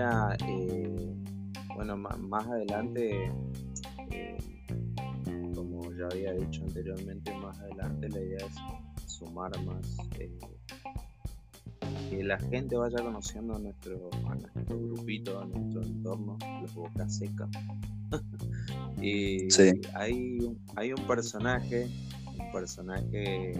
ahora, 0.00 0.36
eh, 0.48 1.14
bueno, 1.74 1.96
más, 1.96 2.46
adelante, 2.46 3.30
eh, 4.10 4.38
como 5.54 5.92
ya 5.92 6.06
había 6.10 6.32
dicho 6.32 6.62
anteriormente, 6.64 7.34
más 7.34 7.58
adelante 7.60 8.08
la 8.08 8.20
idea 8.20 8.38
es 8.38 9.12
sumar 9.12 9.50
más, 9.64 9.96
eh, 10.18 10.38
que 12.08 12.24
la 12.24 12.38
gente 12.38 12.76
vaya 12.76 13.02
conociendo 13.02 13.56
a 13.56 13.58
nuestro, 13.58 14.08
a 14.28 14.34
nuestro 14.34 14.78
grupito, 14.78 15.40
a 15.40 15.44
nuestro 15.44 15.82
entorno, 15.82 16.38
los 16.62 16.74
Boca 16.74 17.08
Seca. 17.08 17.48
y 19.02 19.48
hay, 19.94 20.56
hay 20.76 20.92
un 20.92 21.06
personaje, 21.06 21.88
un 22.38 22.52
personaje 22.52 23.52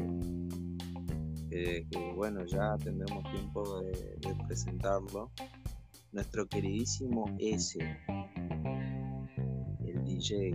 que, 1.50 2.12
bueno, 2.16 2.44
ya 2.46 2.76
tendremos 2.78 3.22
tiempo 3.30 3.80
de, 3.82 4.18
presentarlo. 4.46 5.30
Nuestro 6.12 6.46
queridísimo 6.46 7.24
S, 7.38 7.78
el 9.80 10.04
DJ. 10.04 10.54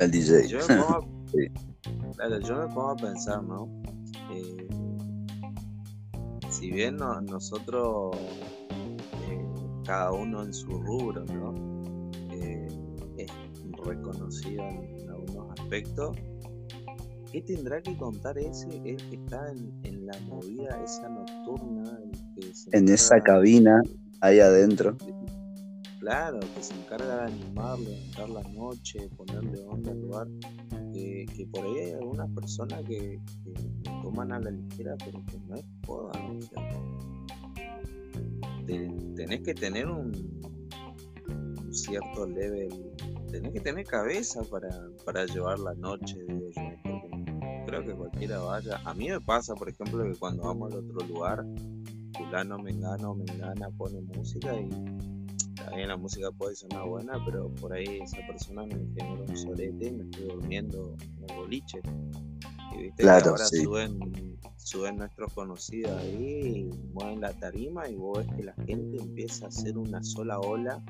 El 0.00 0.10
DJ. 0.10 0.48
Yo 0.48 0.58
me 0.68 0.76
pongo, 0.82 1.00
yo 2.40 2.56
me 2.56 2.66
pongo 2.74 2.90
a 2.90 2.96
pensar, 2.96 3.42
¿no? 3.42 3.68
Eh, 4.30 4.68
si 6.50 6.70
bien 6.70 6.96
nosotros, 6.96 8.14
eh, 8.68 9.46
cada 9.86 10.12
uno 10.12 10.42
en 10.42 10.52
su 10.52 10.68
rubro, 10.68 11.24
¿no? 11.24 12.10
Eh, 12.30 12.68
es 13.16 13.32
reconocido 13.84 14.62
en 14.62 15.08
algunos 15.08 15.58
aspectos, 15.58 16.16
¿Qué 17.32 17.40
tendrá 17.42 17.80
que 17.80 17.96
contar 17.96 18.36
ese, 18.38 18.66
el 18.84 18.96
que 18.96 19.14
está 19.14 19.52
en, 19.84 20.04
la 20.04 20.18
movida 20.26 20.82
esa 20.84 21.08
nocturna? 21.08 22.00
en 22.72 22.88
esa 22.88 23.20
cabina, 23.20 23.80
ahí 24.20 24.40
adentro. 24.40 24.96
Claro, 25.98 26.40
que 26.40 26.62
se 26.62 26.74
encarga 26.74 27.24
de 27.24 27.32
animar, 27.32 27.78
levantar 27.78 28.30
la 28.30 28.42
noche, 28.50 29.08
ponerle 29.16 29.60
onda 29.66 29.90
al 29.90 30.00
lugar. 30.00 30.28
que 30.92 31.48
por 31.52 31.64
ahí 31.64 31.78
hay 31.78 31.92
algunas 31.92 32.30
personas 32.30 32.82
que, 32.84 33.20
toman 34.02 34.32
a 34.32 34.40
la 34.40 34.50
ligera, 34.50 34.96
pero 35.04 35.22
que 35.26 35.38
no 35.46 35.56
es 35.56 35.64
joda. 35.86 36.12
tenés 39.14 39.40
que 39.42 39.54
tener 39.54 39.86
un, 39.86 40.12
cierto 41.70 42.26
level, 42.26 42.68
tenés 43.30 43.52
que 43.52 43.60
tener 43.60 43.84
cabeza 43.84 44.42
para, 44.44 44.70
para 45.04 45.26
llevar 45.26 45.58
la 45.58 45.74
noche, 45.74 46.16
creo 47.66 47.84
que 47.84 47.92
cualquiera 47.92 48.38
vaya. 48.40 48.80
A 48.84 48.94
mí 48.94 49.08
me 49.08 49.20
pasa, 49.20 49.54
por 49.54 49.68
ejemplo, 49.68 50.02
que 50.02 50.18
cuando 50.18 50.44
vamos 50.44 50.72
al 50.72 50.78
otro 50.78 51.06
lugar, 51.06 51.44
fulano, 52.16 52.58
mengano, 52.58 53.14
mengana 53.14 53.70
pone 53.70 54.00
música 54.00 54.54
y 54.54 54.68
también 55.54 55.88
la 55.88 55.96
música 55.96 56.30
puede 56.32 56.54
sonar 56.54 56.88
buena, 56.88 57.22
pero 57.24 57.50
por 57.54 57.72
ahí 57.72 58.00
esa 58.02 58.18
persona 58.26 58.64
me 58.64 58.74
genera 58.74 59.24
un 59.28 59.36
solete 59.36 59.86
y 59.86 59.90
me 59.92 60.04
estoy 60.04 60.24
durmiendo 60.24 60.96
en 61.00 61.30
el 61.30 61.36
boliche. 61.36 61.80
Y 62.74 62.82
viste 62.84 63.02
que 63.02 63.08
ahora 63.08 63.44
suben, 63.44 64.38
suben 64.56 64.96
nuestros 64.96 65.32
conocidos 65.34 65.92
ahí, 65.98 66.70
mueven 66.94 67.20
la 67.20 67.32
tarima 67.32 67.88
y 67.88 67.96
vos 67.96 68.18
ves 68.18 68.36
que 68.36 68.42
la 68.44 68.54
gente 68.66 68.98
empieza 68.98 69.46
a 69.46 69.48
hacer 69.48 69.76
una 69.76 70.02
sola 70.02 70.38
ola, 70.38 70.82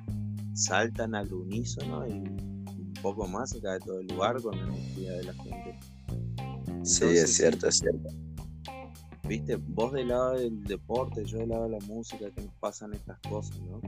saltan 0.54 1.14
al 1.14 1.32
unísono 1.32 2.06
y 2.06 2.12
un 2.12 2.94
poco 3.02 3.26
más 3.26 3.50
se 3.50 3.60
cae 3.60 3.78
todo 3.80 4.00
el 4.00 4.06
lugar 4.06 4.40
con 4.40 4.56
la 4.56 4.62
energía 4.62 5.12
de 5.12 5.24
la 5.24 5.34
gente 5.34 5.78
sí, 6.82 7.04
es 7.04 7.34
cierto, 7.34 7.68
es 7.68 7.78
cierto. 7.78 8.08
Viste, 9.30 9.54
vos 9.54 9.92
del 9.92 10.08
lado 10.08 10.32
del 10.32 10.64
deporte, 10.64 11.24
yo 11.24 11.38
del 11.38 11.50
lado 11.50 11.62
de 11.62 11.78
la 11.78 11.86
música, 11.86 12.28
que 12.32 12.42
nos 12.42 12.54
pasan 12.54 12.94
estas 12.94 13.16
cosas, 13.28 13.60
¿no? 13.60 13.80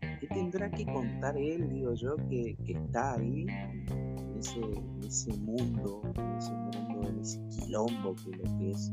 ¿Qué 0.00 0.26
tendrá 0.26 0.70
que 0.70 0.86
contar 0.86 1.36
él, 1.36 1.68
digo 1.68 1.92
yo, 1.92 2.16
que, 2.30 2.56
está 2.66 3.12
ahí, 3.12 3.44
en 3.90 4.38
ese, 4.38 4.58
ese 5.06 5.34
mundo, 5.34 6.00
en 6.16 7.18
ese 7.18 7.38
quilombo 7.50 8.14
que 8.24 8.30
lo 8.38 8.58
que 8.58 8.70
es 8.70 8.90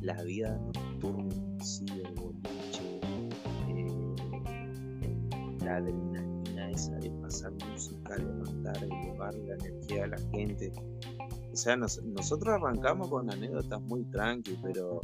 la 0.00 0.20
vida 0.24 0.58
nocturna, 0.58 1.32
sí, 1.62 1.86
el 1.88 2.12
boliche, 2.14 3.00
eh, 3.68 3.86
la 5.60 5.76
adrenalina 5.76 6.70
esa 6.72 6.96
de 6.96 7.10
pasar 7.22 7.52
música, 7.52 8.16
levantar, 8.16 8.76
elevar 8.82 9.36
la 9.36 9.54
energía 9.54 10.02
de 10.02 10.08
la 10.08 10.18
gente? 10.32 10.72
O 11.52 11.56
sea, 11.56 11.76
nosotros 11.76 12.54
arrancamos 12.56 13.06
con 13.06 13.30
anécdotas 13.30 13.80
muy 13.82 14.02
tranqui, 14.06 14.58
pero 14.60 15.00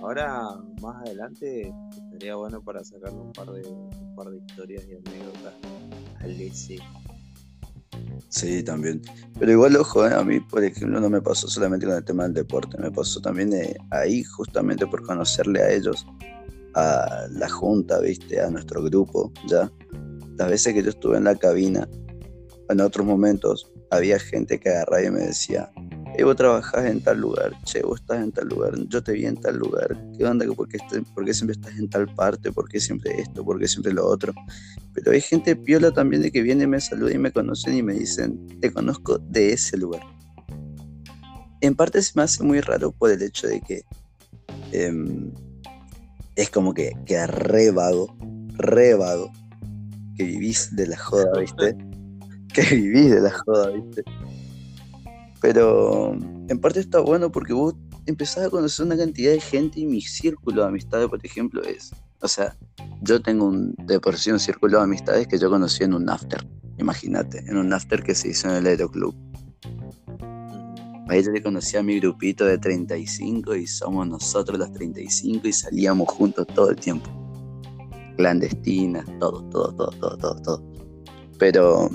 ahora 0.00 0.56
más 0.80 0.96
adelante 1.06 1.72
estaría 2.04 2.34
bueno 2.34 2.62
para 2.62 2.82
sacarle 2.84 3.18
un 3.18 3.32
par 3.32 3.50
de, 3.50 3.66
un 3.68 4.14
par 4.14 4.30
de 4.30 4.38
historias 4.38 4.84
y 4.86 4.94
anécdotas 4.94 5.54
al 6.20 6.40
S. 6.40 6.78
Sí, 8.28 8.62
también. 8.62 9.02
Pero 9.38 9.52
igual, 9.52 9.76
ojo, 9.76 10.06
eh, 10.06 10.14
a 10.14 10.22
mí, 10.22 10.40
por 10.40 10.62
ejemplo, 10.64 11.00
no 11.00 11.10
me 11.10 11.20
pasó 11.20 11.48
solamente 11.48 11.86
con 11.86 11.96
el 11.96 12.04
tema 12.04 12.24
del 12.24 12.34
deporte, 12.34 12.78
me 12.78 12.90
pasó 12.90 13.20
también 13.20 13.52
eh, 13.52 13.76
ahí, 13.90 14.22
justamente 14.22 14.86
por 14.86 15.02
conocerle 15.02 15.60
a 15.60 15.70
ellos, 15.70 16.06
a 16.74 17.26
la 17.30 17.48
junta, 17.48 17.98
¿viste? 18.00 18.40
A 18.40 18.50
nuestro 18.50 18.82
grupo, 18.84 19.32
¿ya? 19.48 19.70
Las 20.36 20.48
veces 20.48 20.74
que 20.74 20.82
yo 20.82 20.90
estuve 20.90 21.16
en 21.16 21.24
la 21.24 21.34
cabina, 21.34 21.88
en 22.68 22.80
otros 22.80 23.04
momentos, 23.04 23.70
había 23.90 24.18
gente 24.18 24.60
que 24.60 24.70
agarraba 24.70 25.02
y 25.02 25.10
me 25.10 25.20
decía, 25.20 25.70
vos 26.24 26.36
trabajás 26.36 26.86
en 26.86 27.00
tal 27.00 27.20
lugar, 27.20 27.52
che, 27.64 27.82
vos 27.82 28.00
estás 28.00 28.22
en 28.22 28.32
tal 28.32 28.48
lugar, 28.48 28.74
yo 28.88 29.02
te 29.02 29.12
vi 29.12 29.26
en 29.26 29.36
tal 29.36 29.56
lugar, 29.56 29.96
¿qué 30.16 30.24
onda? 30.24 30.46
¿Por 30.46 30.68
qué, 30.68 30.78
¿Por 31.14 31.24
qué 31.24 31.32
siempre 31.34 31.52
estás 31.52 31.78
en 31.78 31.88
tal 31.88 32.06
parte? 32.14 32.52
¿Por 32.52 32.68
qué 32.68 32.80
siempre 32.80 33.20
esto? 33.20 33.44
¿Por 33.44 33.58
qué 33.58 33.68
siempre 33.68 33.92
lo 33.92 34.06
otro? 34.06 34.34
Pero 34.92 35.12
hay 35.12 35.20
gente 35.20 35.54
piola 35.56 35.92
también 35.92 36.22
de 36.22 36.32
que 36.32 36.42
viene, 36.42 36.66
me 36.66 36.80
saluda 36.80 37.12
y 37.12 37.18
me 37.18 37.32
conocen 37.32 37.76
y 37.76 37.82
me 37.82 37.94
dicen, 37.94 38.46
te 38.60 38.72
conozco 38.72 39.18
de 39.18 39.52
ese 39.52 39.76
lugar. 39.76 40.02
En 41.60 41.74
parte 41.74 42.02
se 42.02 42.12
me 42.14 42.22
hace 42.22 42.42
muy 42.42 42.60
raro 42.60 42.90
por 42.92 43.10
el 43.10 43.22
hecho 43.22 43.46
de 43.46 43.60
que 43.60 43.84
em, 44.72 45.32
es 46.36 46.50
como 46.50 46.74
que, 46.74 46.92
que 47.06 47.26
re 47.26 47.70
vago, 47.70 48.16
re 48.54 48.94
vago, 48.94 49.30
que 50.16 50.24
vivís 50.24 50.74
de 50.74 50.86
la 50.86 50.96
joda, 50.96 51.38
¿viste? 51.38 51.76
que 52.54 52.62
vivís 52.74 53.10
de 53.10 53.20
la 53.20 53.30
joda, 53.30 53.70
¿viste? 53.70 54.02
Pero 55.40 56.12
en 56.48 56.58
parte 56.60 56.80
está 56.80 57.00
bueno 57.00 57.32
porque 57.32 57.52
vos 57.52 57.74
empezás 58.06 58.46
a 58.46 58.50
conocer 58.50 58.86
una 58.86 58.96
cantidad 58.96 59.32
de 59.32 59.40
gente 59.40 59.80
y 59.80 59.86
mi 59.86 60.00
círculo 60.00 60.62
de 60.62 60.68
amistades, 60.68 61.08
por 61.08 61.24
ejemplo, 61.24 61.62
es. 61.62 61.92
O 62.20 62.28
sea, 62.28 62.56
yo 63.00 63.22
tengo 63.22 63.46
un, 63.46 63.74
de 63.86 63.98
por 63.98 64.16
sí 64.16 64.30
un 64.30 64.38
círculo 64.38 64.78
de 64.78 64.84
amistades 64.84 65.26
que 65.26 65.38
yo 65.38 65.48
conocí 65.48 65.84
en 65.84 65.94
un 65.94 66.08
after. 66.10 66.46
Imagínate, 66.78 67.38
en 67.46 67.56
un 67.56 67.72
after 67.72 68.02
que 68.02 68.14
se 68.14 68.28
hizo 68.28 68.48
en 68.48 68.56
el 68.56 68.66
Aeroclub. 68.66 69.14
Ahí 71.08 71.24
yo 71.24 71.32
le 71.32 71.42
conocí 71.42 71.76
a 71.76 71.82
mi 71.82 71.98
grupito 71.98 72.44
de 72.44 72.56
35 72.56 73.56
y 73.56 73.66
somos 73.66 74.06
nosotros 74.06 74.58
los 74.58 74.72
35 74.72 75.48
y 75.48 75.52
salíamos 75.52 76.08
juntos 76.08 76.46
todo 76.54 76.70
el 76.70 76.76
tiempo. 76.76 77.10
Clandestinas, 78.16 79.06
todo, 79.18 79.42
todo, 79.50 79.74
todo, 79.74 79.90
todo, 79.98 80.16
todo, 80.18 80.42
todo. 80.42 80.72
Pero 81.38 81.90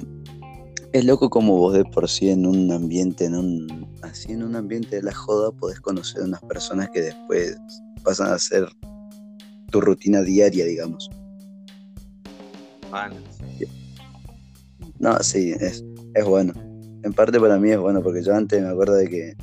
es 0.96 1.04
loco 1.04 1.30
como 1.30 1.58
vos 1.58 1.74
de 1.74 1.84
por 1.84 2.08
sí 2.08 2.30
en 2.30 2.46
un 2.46 2.72
ambiente, 2.72 3.26
en 3.26 3.36
un, 3.36 3.86
así 4.02 4.32
en 4.32 4.44
un 4.44 4.56
ambiente 4.56 4.96
de 4.96 5.04
la 5.04 5.14
joda, 5.14 5.52
podés 5.52 5.82
conocer 5.82 6.22
a 6.22 6.26
unas 6.26 6.42
personas 6.44 6.90
que 6.90 7.02
después 7.02 7.58
pasan 8.02 8.32
a 8.32 8.40
ser 8.40 8.66
tu 9.72 9.82
rutina 9.82 10.22
diaria, 10.22 10.64
digamos. 10.64 11.10
No, 14.98 15.20
sí, 15.20 15.52
es, 15.60 15.84
es 16.14 16.26
bueno. 16.26 16.54
En 17.04 17.12
parte 17.12 17.42
para 17.42 17.58
mí 17.58 17.72
es 17.72 17.78
bueno, 17.78 18.02
porque 18.02 18.24
yo 18.24 18.34
antes 18.34 18.62
me 18.62 18.70
acuerdo 18.70 18.94
de 18.94 19.10
que 19.10 19.36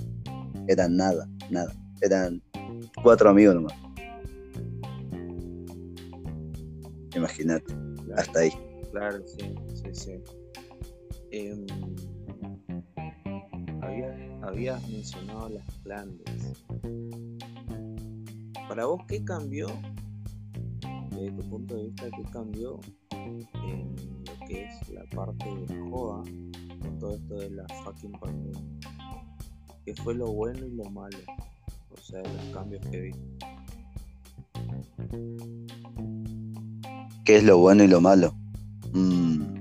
eran 0.69 0.97
nada, 0.97 1.29
nada. 1.51 1.71
Eran 2.01 2.43
cuatro 3.03 3.29
amigos 3.29 3.57
nomás. 3.57 3.75
Imagínate, 7.15 7.75
hasta 8.17 8.41
ahí. 8.41 8.53
Claro, 8.91 9.19
sí, 9.27 9.55
sí, 9.75 9.91
sí. 9.93 10.42
Em, 11.35 11.65
habías 14.43 14.87
mencionado 14.87 15.49
las 15.49 15.79
plantas. 15.79 16.63
Para 18.69 18.85
vos, 18.85 19.01
¿qué 19.09 19.25
cambió? 19.25 19.67
Desde 21.11 21.33
tu 21.33 21.49
punto 21.49 21.75
de 21.75 21.85
vista, 21.85 22.05
¿qué 22.15 22.23
cambió 22.31 22.81
en 23.13 23.95
lo 24.27 24.47
que 24.47 24.65
es 24.65 24.89
la 24.91 25.05
parte 25.07 25.47
de 25.47 25.91
joda 25.91 26.23
con 26.83 26.99
todo 26.99 27.15
esto 27.15 27.35
de 27.37 27.51
la 27.51 27.67
fucking 27.83 28.13
pandemia? 28.13 28.61
¿Qué 29.87 29.95
fue 29.95 30.15
lo 30.15 30.31
bueno 30.33 30.67
y 30.67 30.71
lo 30.73 30.85
malo? 30.91 31.17
O 31.91 31.97
sea, 31.97 32.23
los 32.23 32.45
cambios 32.53 32.85
que 32.89 33.01
vi. 33.01 33.13
¿Qué 37.25 37.37
es 37.37 37.45
lo 37.45 37.57
bueno 37.57 37.85
y 37.85 37.89
lo 37.89 38.03
malo? 38.03 38.35
Mm. 38.93 39.52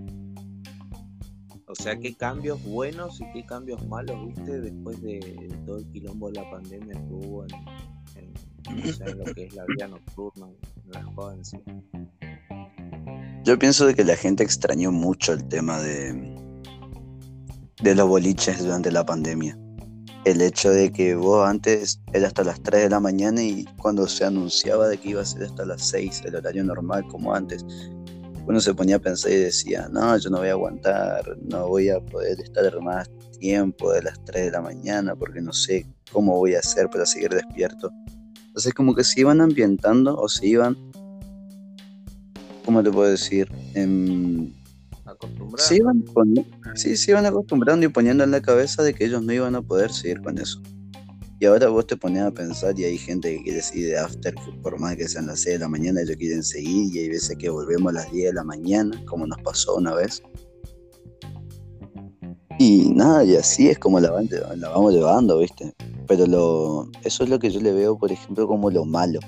O 1.82 1.84
sea, 1.84 1.98
qué 1.98 2.14
cambios 2.14 2.64
buenos 2.64 3.20
y 3.20 3.24
qué 3.34 3.44
cambios 3.44 3.84
malos, 3.88 4.16
viste, 4.28 4.62
después 4.62 5.02
de 5.02 5.20
todo 5.66 5.78
el 5.80 5.88
quilombo 5.88 6.30
de 6.30 6.40
la 6.40 6.52
pandemia 6.52 6.94
que 6.94 7.12
hubo 7.12 7.44
en, 7.44 9.18
lo 9.18 9.26
que 9.34 9.46
es 9.46 9.56
la 9.56 9.66
vida 9.66 9.88
nocturna, 9.88 10.46
en 10.46 10.92
las 10.92 11.06
jóvenes. 11.16 11.52
Yo 13.44 13.58
pienso 13.58 13.88
de 13.88 13.96
que 13.96 14.04
la 14.04 14.16
gente 14.16 14.44
extrañó 14.44 14.92
mucho 14.92 15.34
el 15.34 15.44
tema 15.48 15.82
de, 15.82 16.36
de 17.82 17.96
los 17.96 18.08
boliches 18.08 18.60
durante 18.60 18.92
la 18.92 19.04
pandemia. 19.04 19.58
El 20.24 20.42
hecho 20.44 20.70
de 20.70 20.92
que 20.92 21.16
vos 21.16 21.50
antes 21.50 22.00
era 22.14 22.28
hasta 22.28 22.44
las 22.44 22.62
3 22.62 22.84
de 22.84 22.90
la 22.92 23.00
mañana 23.00 23.42
y 23.42 23.66
cuando 23.80 24.08
se 24.08 24.24
anunciaba 24.24 24.88
de 24.88 25.00
que 25.00 25.10
iba 25.10 25.24
a 25.24 25.26
ser 25.26 25.46
hasta 25.46 25.66
las 25.66 25.82
6, 25.88 26.26
el 26.26 26.36
horario 26.36 26.64
normal 26.64 27.08
como 27.08 27.34
antes, 27.34 27.66
uno 28.46 28.60
se 28.60 28.74
ponía 28.74 28.98
a 28.98 29.00
pensar 29.00 29.32
y 29.32 29.36
decía, 29.36 29.88
no, 29.92 30.18
yo 30.18 30.30
no 30.30 30.40
voy 30.40 30.50
a 30.50 30.52
aguantar, 30.52 31.38
no 31.50 31.68
voy 31.68 31.90
a 31.90 32.00
poder 32.00 32.40
estar 32.40 32.82
más 32.82 33.10
tiempo 33.40 33.92
de 33.92 34.04
las 34.04 34.24
3 34.26 34.46
de 34.46 34.52
la 34.52 34.62
mañana 34.62 35.16
porque 35.16 35.42
no 35.42 35.54
sé 35.54 35.86
cómo 36.12 36.38
voy 36.38 36.56
a 36.56 36.60
hacer 36.60 36.90
para 36.90 37.06
seguir 37.06 37.30
despierto. 37.30 37.92
Entonces 38.48 38.74
como 38.74 38.94
que 38.94 39.04
se 39.04 39.22
iban 39.22 39.42
ambientando 39.42 40.18
o 40.18 40.28
se 40.28 40.48
iban, 40.48 40.76
¿cómo 42.66 42.84
te 42.84 42.92
puedo 42.92 43.10
decir? 43.10 43.50
Em, 43.74 44.52
se 45.58 45.78
iban 45.78 46.04
sí, 46.76 46.98
se 46.98 47.12
iban 47.12 47.26
acostumbrando 47.26 47.86
y 47.86 47.90
poniendo 47.90 48.24
en 48.24 48.32
la 48.32 48.42
cabeza 48.42 48.84
de 48.84 48.94
que 48.94 49.06
ellos 49.06 49.24
no 49.24 49.34
iban 49.34 49.56
a 49.56 49.62
poder 49.62 49.92
seguir 49.92 50.22
con 50.22 50.38
eso. 50.38 50.62
Y 51.42 51.48
ahora 51.48 51.70
vos 51.70 51.88
te 51.88 51.98
pones 51.98 52.22
a 52.22 52.30
pensar 52.30 52.80
y 52.80 52.84
hay 52.84 53.00
gente 53.00 53.36
que 53.36 53.42
quiere 53.42 53.62
seguir 53.64 53.88
de 53.88 53.98
after, 53.98 54.36
por 54.62 54.80
más 54.80 54.96
que 54.96 55.08
sean 55.08 55.26
las 55.26 55.40
6 55.40 55.56
de 55.56 55.60
la 55.62 55.68
mañana, 55.68 56.02
ellos 56.02 56.16
quieren 56.18 56.44
seguir 56.44 56.96
y 56.96 57.00
hay 57.00 57.10
veces 57.10 57.36
que 57.36 57.50
volvemos 57.50 57.90
a 57.90 57.96
las 57.96 58.12
10 58.12 58.28
de 58.28 58.34
la 58.36 58.44
mañana, 58.44 59.04
como 59.08 59.26
nos 59.26 59.42
pasó 59.42 59.78
una 59.78 59.96
vez. 59.96 60.22
Y 62.60 62.92
nada, 62.94 63.24
y 63.24 63.38
así 63.38 63.70
es 63.70 63.80
como 63.80 64.00
la, 64.00 64.12
vamos 64.12 64.94
llevando, 64.94 65.40
¿viste? 65.40 65.74
Pero 66.08 66.28
lo, 66.28 66.92
eso 67.04 67.24
es 67.24 67.30
lo 67.32 67.40
que 67.40 67.50
yo 67.50 67.60
le 67.60 67.74
veo, 67.74 67.98
por 67.98 68.12
ejemplo, 68.12 68.46
como 68.46 68.70
lo 68.70 68.86
malo, 68.86 69.20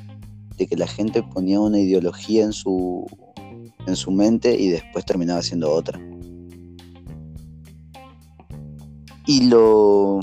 de 0.55 0.67
que 0.67 0.77
la 0.77 0.85
gente 0.85 1.23
ponía 1.23 1.59
una 1.59 1.79
ideología 1.79 2.43
en 2.43 2.53
su, 2.53 3.07
en 3.87 3.95
su 3.95 4.11
mente 4.11 4.53
y 4.55 4.69
después 4.69 5.03
terminaba 5.03 5.41
siendo 5.41 5.71
otra. 5.71 5.99
Y 9.25 9.45
lo, 9.45 10.19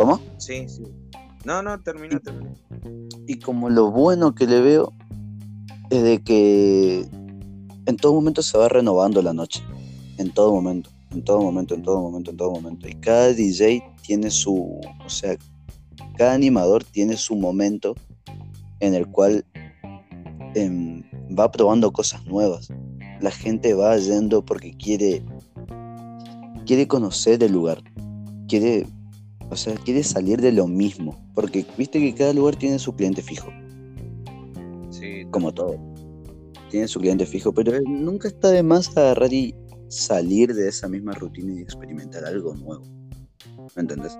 ¿Cómo? 0.00 0.18
Sí, 0.38 0.66
sí. 0.66 0.82
No, 1.44 1.62
no, 1.62 1.78
termina, 1.78 2.18
termina. 2.20 2.54
Y 3.26 3.38
como 3.38 3.68
lo 3.68 3.90
bueno 3.90 4.34
que 4.34 4.46
le 4.46 4.62
veo 4.62 4.94
es 5.90 6.02
de 6.02 6.22
que 6.22 7.06
en 7.84 7.96
todo 7.98 8.14
momento 8.14 8.40
se 8.40 8.56
va 8.56 8.70
renovando 8.70 9.20
la 9.20 9.34
noche. 9.34 9.62
En 10.16 10.32
todo 10.32 10.54
momento, 10.54 10.88
en 11.10 11.22
todo 11.22 11.42
momento, 11.42 11.74
en 11.74 11.82
todo 11.82 12.00
momento, 12.00 12.30
en 12.30 12.36
todo 12.38 12.50
momento. 12.50 12.88
Y 12.88 12.94
cada 12.94 13.34
DJ 13.34 13.82
tiene 14.00 14.30
su, 14.30 14.80
o 15.04 15.10
sea, 15.10 15.36
cada 16.16 16.32
animador 16.32 16.82
tiene 16.82 17.18
su 17.18 17.36
momento 17.36 17.94
en 18.80 18.94
el 18.94 19.06
cual 19.06 19.44
em, 20.54 21.02
va 21.38 21.50
probando 21.50 21.92
cosas 21.92 22.24
nuevas. 22.24 22.72
La 23.20 23.30
gente 23.30 23.74
va 23.74 23.98
yendo 23.98 24.42
porque 24.42 24.72
quiere, 24.78 25.22
quiere 26.64 26.88
conocer 26.88 27.42
el 27.42 27.52
lugar, 27.52 27.82
quiere 28.48 28.86
o 29.50 29.56
sea, 29.56 29.74
quiere 29.74 30.02
salir 30.02 30.40
de 30.40 30.52
lo 30.52 30.66
mismo. 30.66 31.18
Porque 31.34 31.66
viste 31.76 31.98
que 31.98 32.14
cada 32.14 32.32
lugar 32.32 32.56
tiene 32.56 32.78
su 32.78 32.94
cliente 32.94 33.22
fijo. 33.22 33.50
Sí. 34.90 35.26
Como 35.30 35.52
todo. 35.52 35.76
Tiene 36.70 36.86
su 36.86 37.00
cliente 37.00 37.26
fijo, 37.26 37.52
pero 37.52 37.72
nunca 37.82 38.28
está 38.28 38.50
de 38.50 38.62
más 38.62 38.96
agarrar 38.96 39.32
y 39.32 39.54
salir 39.88 40.54
de 40.54 40.68
esa 40.68 40.88
misma 40.88 41.12
rutina 41.12 41.52
y 41.52 41.62
experimentar 41.62 42.24
algo 42.24 42.54
nuevo. 42.54 42.84
¿Me 43.74 43.82
entendés? 43.82 44.16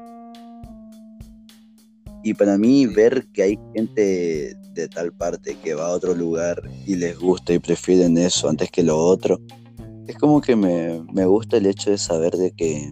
Y 2.22 2.34
para 2.34 2.58
mí 2.58 2.86
ver 2.86 3.26
que 3.32 3.42
hay 3.42 3.58
gente 3.74 4.56
de 4.74 4.88
tal 4.88 5.12
parte 5.12 5.56
que 5.62 5.74
va 5.74 5.86
a 5.86 5.92
otro 5.92 6.14
lugar 6.14 6.62
y 6.86 6.96
les 6.96 7.18
gusta 7.18 7.54
y 7.54 7.58
prefieren 7.58 8.18
eso 8.18 8.48
antes 8.48 8.70
que 8.70 8.82
lo 8.82 8.98
otro, 8.98 9.40
es 10.06 10.16
como 10.18 10.40
que 10.40 10.56
me, 10.56 11.24
gusta 11.24 11.56
el 11.56 11.66
hecho 11.66 11.90
de 11.90 11.98
saber 11.98 12.32
de 12.32 12.50
que 12.50 12.90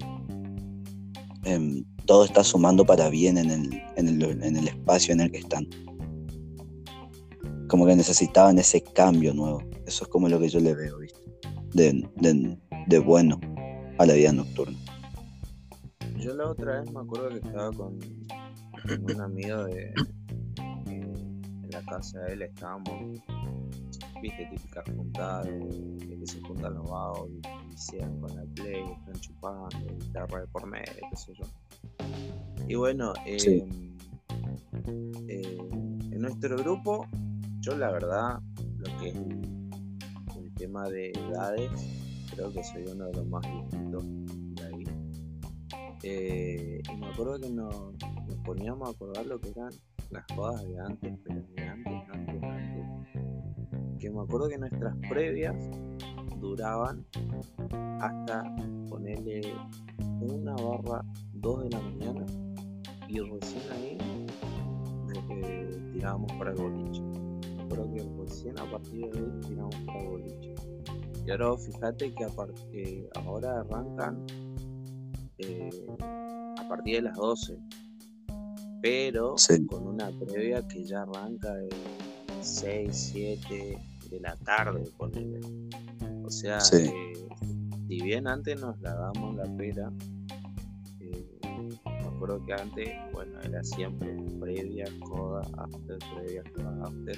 em, 1.44 1.84
todo 2.08 2.24
está 2.24 2.42
sumando 2.42 2.86
para 2.86 3.10
bien 3.10 3.36
en 3.36 3.50
el, 3.50 3.82
en 3.96 4.56
el, 4.56 4.66
espacio 4.66 5.12
en 5.12 5.20
el 5.20 5.30
que 5.30 5.38
están. 5.38 5.68
Como 7.68 7.84
que 7.84 7.94
necesitaban 7.94 8.58
ese 8.58 8.82
cambio 8.82 9.34
nuevo. 9.34 9.62
Eso 9.86 10.04
es 10.04 10.10
como 10.10 10.26
lo 10.26 10.40
que 10.40 10.48
yo 10.48 10.58
le 10.58 10.74
veo, 10.74 10.98
¿viste? 10.98 11.20
De, 11.74 12.98
bueno 12.98 13.38
a 13.98 14.06
la 14.06 14.14
vida 14.14 14.32
nocturna. 14.32 14.78
Yo 16.16 16.34
la 16.34 16.48
otra 16.48 16.80
vez 16.80 16.90
me 16.90 17.00
acuerdo 17.00 17.28
que 17.28 17.46
estaba 17.46 17.70
con, 17.72 17.98
un 19.02 19.20
amigo 19.20 19.64
de, 19.64 19.92
en 20.56 21.70
la 21.70 21.84
casa 21.84 22.20
de 22.20 22.32
él 22.32 22.42
estábamos, 22.42 23.20
viste, 24.22 24.48
típica 24.50 24.82
juntada 24.96 25.44
que 25.44 26.26
se 26.26 26.40
juntan 26.40 26.72
los 26.72 26.88
vagos 26.88 27.30
y 27.92 28.20
con 28.20 28.34
la 28.34 28.42
play, 28.54 28.82
están 28.98 29.14
chupando, 29.20 29.68
guitarra 30.00 30.40
de 30.40 30.46
por 30.48 30.66
medio, 30.66 30.92
qué 31.10 31.16
sé 31.16 31.32
yo. 31.34 31.44
Y 32.66 32.74
bueno, 32.74 33.12
em, 33.24 33.96
eh, 35.28 35.58
en 36.10 36.20
nuestro 36.20 36.56
grupo, 36.56 37.06
yo 37.60 37.76
la 37.76 37.92
verdad, 37.92 38.40
lo 38.78 38.98
que 38.98 39.08
es 39.10 39.16
el, 39.16 39.44
tema 40.56 40.88
de 40.88 41.12
edades, 41.12 41.70
creo 42.34 42.52
que 42.52 42.64
soy 42.64 42.84
uno 42.92 43.06
de 43.06 43.12
los 43.12 43.26
más 43.28 43.42
viejitos 43.42 44.04
de 44.56 44.64
ahí. 44.66 44.84
Eh, 46.02 46.82
y 46.92 46.96
me 46.96 47.06
acuerdo 47.06 47.38
que 47.38 47.48
nos, 47.48 47.94
poníamos 48.44 48.88
a 48.88 48.90
acordar 48.90 49.24
lo 49.26 49.40
que 49.40 49.50
eran 49.50 49.70
las 50.10 50.24
jodas 50.34 50.66
de 50.66 50.80
antes, 50.80 51.16
pero 51.22 51.40
de 51.54 51.62
antes, 51.62 51.94
antes, 52.12 52.42
antes. 52.42 54.00
Que 54.00 54.10
me 54.10 54.20
acuerdo 54.20 54.48
que 54.48 54.58
nuestras 54.58 54.96
previas 55.08 55.54
duraban 56.40 57.04
hasta 58.00 58.44
ponerle 58.88 59.40
una 60.20 60.54
barra 60.54 61.04
2 61.34 61.64
de 61.64 61.70
la 61.70 61.80
mañana 61.80 62.26
y 63.08 63.20
recién 63.20 63.62
ahí 63.72 63.98
tirábamos 65.92 66.32
para 66.32 66.52
el 66.52 66.56
boliche. 66.56 67.02
Creo 67.68 67.92
que 67.92 68.08
recién 68.22 68.58
a 68.58 68.70
partir 68.70 69.10
de 69.10 69.18
ahí 69.18 69.40
tiramos 69.48 69.76
para 69.86 70.00
el 70.00 70.08
boliche. 70.08 70.54
Y 71.26 71.30
ahora 71.30 71.56
fíjate 71.58 72.14
que 72.14 72.26
eh, 72.72 73.08
ahora 73.16 73.60
arrancan 73.60 74.24
eh, 75.38 75.86
a 76.56 76.68
partir 76.68 76.96
de 76.96 77.02
las 77.02 77.16
12, 77.16 77.58
pero 78.80 79.34
con 79.68 79.86
una 79.88 80.10
previa 80.20 80.66
que 80.66 80.84
ya 80.84 81.02
arranca 81.02 81.54
de 81.54 81.68
6, 82.40 82.88
7 82.92 83.78
de 84.10 84.20
la 84.20 84.36
tarde, 84.36 84.84
ponerle. 84.96 85.40
O 86.28 86.30
sea, 86.30 86.60
si 86.60 86.92
bien 87.88 88.28
antes 88.28 88.60
nos 88.60 88.78
la 88.82 88.94
damos 88.94 89.34
la 89.34 89.44
pera, 89.56 89.90
recuerdo 92.04 92.44
que 92.44 92.52
antes, 92.52 92.90
bueno, 93.14 93.40
era 93.40 93.64
siempre 93.64 94.14
previa, 94.38 94.84
coda, 95.08 95.40
after, 95.56 95.96
previa, 96.14 96.42
coda, 96.54 96.82
after. 96.82 97.16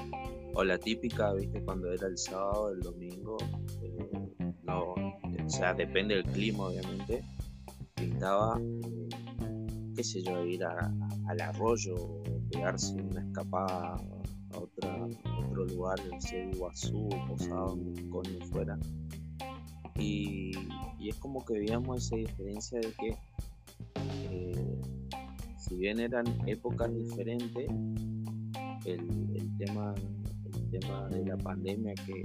O 0.55 0.62
la 0.62 0.79
típica, 0.79 1.33
viste, 1.35 1.61
cuando 1.64 1.93
era 1.93 2.07
el 2.07 2.17
sábado, 2.17 2.71
el 2.73 2.79
domingo, 2.83 3.37
eh, 3.83 4.33
no, 4.62 4.95
o 4.95 5.49
sea, 5.49 5.75
depende 5.75 6.14
del 6.14 6.26
clima, 6.26 6.69
obviamente. 6.69 7.25
Pintaba, 7.97 8.61
eh, 8.61 9.09
qué 9.97 10.05
sé 10.05 10.23
yo, 10.23 10.47
ir 10.47 10.62
al 10.62 11.40
arroyo, 11.40 12.23
pegarse 12.52 12.95
una 12.95 13.25
escapada 13.25 13.97
a, 14.52 14.57
otra, 14.57 15.09
otro 15.61 15.75
lugar, 15.75 15.99
el 16.33 16.55
Iguazú, 16.55 17.09
Posado, 17.29 17.76
donde 17.76 18.09
coño 18.09 18.47
fuera. 18.50 18.79
Y, 19.97 20.52
y 20.99 21.09
es 21.09 21.17
como 21.17 21.45
que 21.45 21.55
veíamos 21.55 22.05
esa 22.05 22.17
diferencia 22.17 22.81
de 22.81 22.93
que 22.93 23.17
eh, 24.31 24.81
si 25.59 25.76
bien 25.76 26.00
eran 26.00 26.25
épocas 26.47 26.93
diferentes, 26.95 27.69
el, 28.85 29.57
tema, 29.59 29.95
el 30.55 30.71
tema 30.71 31.09
de 31.09 31.26
la 31.26 31.37
pandemia 31.37 31.95
que 31.95 32.25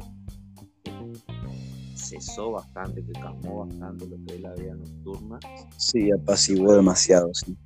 cesó 1.95 2.51
bastante, 2.51 3.03
que 3.03 3.13
calmó 3.13 3.65
bastante 3.65 4.07
lo 4.07 4.17
que 4.25 4.35
es 4.35 4.41
la 4.41 4.53
vida 4.53 4.75
nocturna. 4.75 5.39
Sí, 5.77 6.11
apaciguó 6.11 6.75
demasiado, 6.75 7.33
sí. 7.33 7.57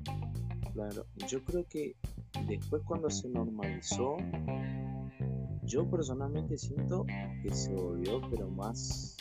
Claro, 0.73 1.05
yo 1.27 1.43
creo 1.43 1.65
que 1.67 1.95
después 2.47 2.81
cuando 2.85 3.09
se 3.09 3.27
normalizó, 3.29 4.17
yo 5.69 5.87
personalmente 5.87 6.57
siento 6.57 7.05
que 7.43 7.53
se 7.53 7.73
volvió 7.75 8.19
pero 8.31 8.49
más 8.49 9.15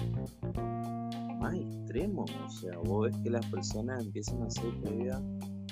más 1.39 1.55
extremo 1.55 2.25
o 2.25 2.51
sea 2.51 2.79
vos 2.79 3.11
ves 3.11 3.19
que 3.23 3.31
las 3.31 3.45
personas 3.47 4.03
empiezan 4.03 4.43
a 4.43 4.47
hacer 4.47 4.73
previa 4.81 5.23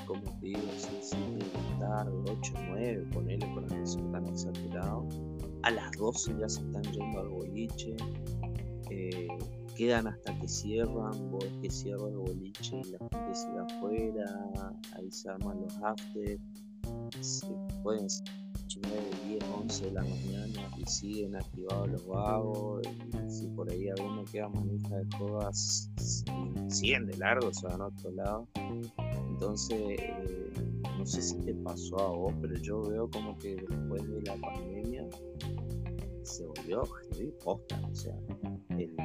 como 0.07 0.23
te 0.39 0.47
digo 0.47 0.61
6, 0.77 0.99
7 1.01 1.25
de 1.33 1.41
la 1.41 1.79
tarde 1.79 2.13
8, 2.31 2.53
9 2.69 3.09
ponele 3.13 3.47
que 3.69 3.87
son 3.87 4.13
tan 4.13 4.27
exagerados 4.27 5.19
a 5.63 5.71
las 5.71 5.91
12 5.93 6.37
ya 6.39 6.49
se 6.49 6.61
están 6.61 6.83
yendo 6.93 7.21
al 7.21 7.29
boliche 7.31 7.97
eh, 8.91 9.29
quedan 9.77 10.09
hasta 10.09 10.39
que 10.39 10.47
cierran 10.47 11.31
vos 11.31 11.43
ves 11.43 11.59
que 11.63 11.71
cierra 11.71 12.07
el 12.09 12.19
boliche 12.19 12.83
y 12.85 12.91
la 12.91 12.99
gente 12.99 13.35
se 13.35 13.49
va 13.53 13.63
afuera 13.63 14.81
ahí 14.95 15.11
se 15.11 15.31
arman 15.31 15.59
los 15.63 15.75
after 15.83 16.39
se 17.21 17.47
pueden 17.83 18.09
9, 18.75 19.01
10, 19.29 19.45
11 19.63 19.85
de 19.85 19.93
la 19.93 20.03
mañana 20.03 20.71
y 20.77 20.85
siguen 20.87 21.37
activados 21.37 21.89
los 21.89 22.07
vagos. 22.07 22.83
Y 22.87 23.31
si 23.31 23.47
por 23.49 23.71
ahí 23.71 23.89
alguno 23.89 24.25
queda 24.25 24.49
manija 24.49 24.97
de 24.97 25.17
jodas, 25.17 25.91
siguen 26.69 27.07
de 27.07 27.17
largo, 27.17 27.53
se 27.53 27.67
van 27.69 27.81
a 27.81 27.87
otro 27.87 28.11
lado. 28.11 28.49
Entonces, 29.29 29.79
eh, 30.01 30.51
no 30.99 31.07
sé 31.07 31.23
si 31.23 31.37
te 31.41 31.55
pasó 31.55 31.99
a 32.01 32.09
vos, 32.09 32.35
pero 32.41 32.55
yo 32.57 32.83
veo 32.83 33.09
como 33.11 33.39
que 33.39 33.57
después 33.57 34.09
de 34.09 34.23
la 34.23 34.35
pandemia 34.37 35.07
se 36.23 36.45
volvió 36.45 36.83
heavy 36.85 37.33
posta. 37.45 37.81
O 37.91 37.95
sea, 37.95 38.15
el, 38.71 38.97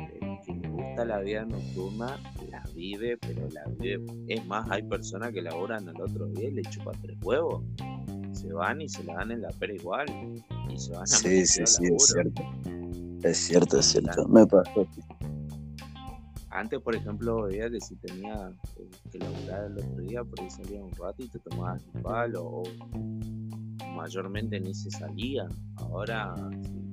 que 0.43 0.53
le 0.53 0.69
gusta 0.69 1.05
la 1.05 1.19
vida 1.19 1.45
nocturna 1.45 2.19
la 2.49 2.63
vive, 2.73 3.17
pero 3.17 3.47
la 3.49 3.65
vive. 3.77 4.03
Es 4.27 4.45
más, 4.47 4.69
hay 4.71 4.81
personas 4.83 5.31
que 5.31 5.41
laboran 5.41 5.87
al 5.87 6.01
otro 6.01 6.27
día 6.29 6.49
y 6.49 6.53
le 6.53 6.63
chupan 6.63 6.99
tres 7.01 7.17
huevos 7.21 7.63
se 8.41 8.53
van 8.53 8.81
y 8.81 8.89
se 8.89 9.03
la 9.03 9.15
dan 9.15 9.31
en 9.31 9.41
la 9.41 9.49
pera 9.49 9.73
igual. 9.73 10.07
Y 10.69 10.77
se 10.77 10.91
van 10.91 11.03
a 11.03 11.07
Sí, 11.07 11.45
sí, 11.45 11.63
sí, 11.65 11.83
es 11.85 12.05
cierto. 12.07 12.43
Es 13.23 13.37
cierto, 13.37 13.79
es 13.79 13.85
cierto. 13.85 14.27
Me 14.27 14.45
pasó. 14.45 14.87
Antes, 16.49 16.81
por 16.81 16.95
ejemplo, 16.95 17.43
veía 17.43 17.69
que 17.69 17.79
si 17.79 17.95
tenía 17.95 18.51
eh, 18.75 18.89
que 19.09 19.19
laburar 19.19 19.65
el 19.65 19.77
otro 19.77 20.01
día, 20.01 20.23
por 20.23 20.41
ahí 20.41 20.49
salía 20.49 20.83
un 20.83 20.91
rato 20.91 21.23
y 21.23 21.29
te 21.29 21.39
tomabas 21.39 21.81
un 21.93 22.01
palo, 22.01 22.43
o 22.43 22.63
mayormente 23.95 24.59
ni 24.59 24.73
se 24.73 24.91
salía. 24.91 25.47
Ahora, 25.77 26.35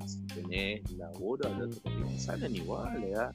si, 0.07 0.25
tenés 0.27 0.89
laburo, 0.93 1.49
el 1.49 1.63
otro 1.63 1.91
día 1.91 2.19
salen 2.19 2.55
igual, 2.55 3.01
le 3.01 3.11
da, 3.11 3.35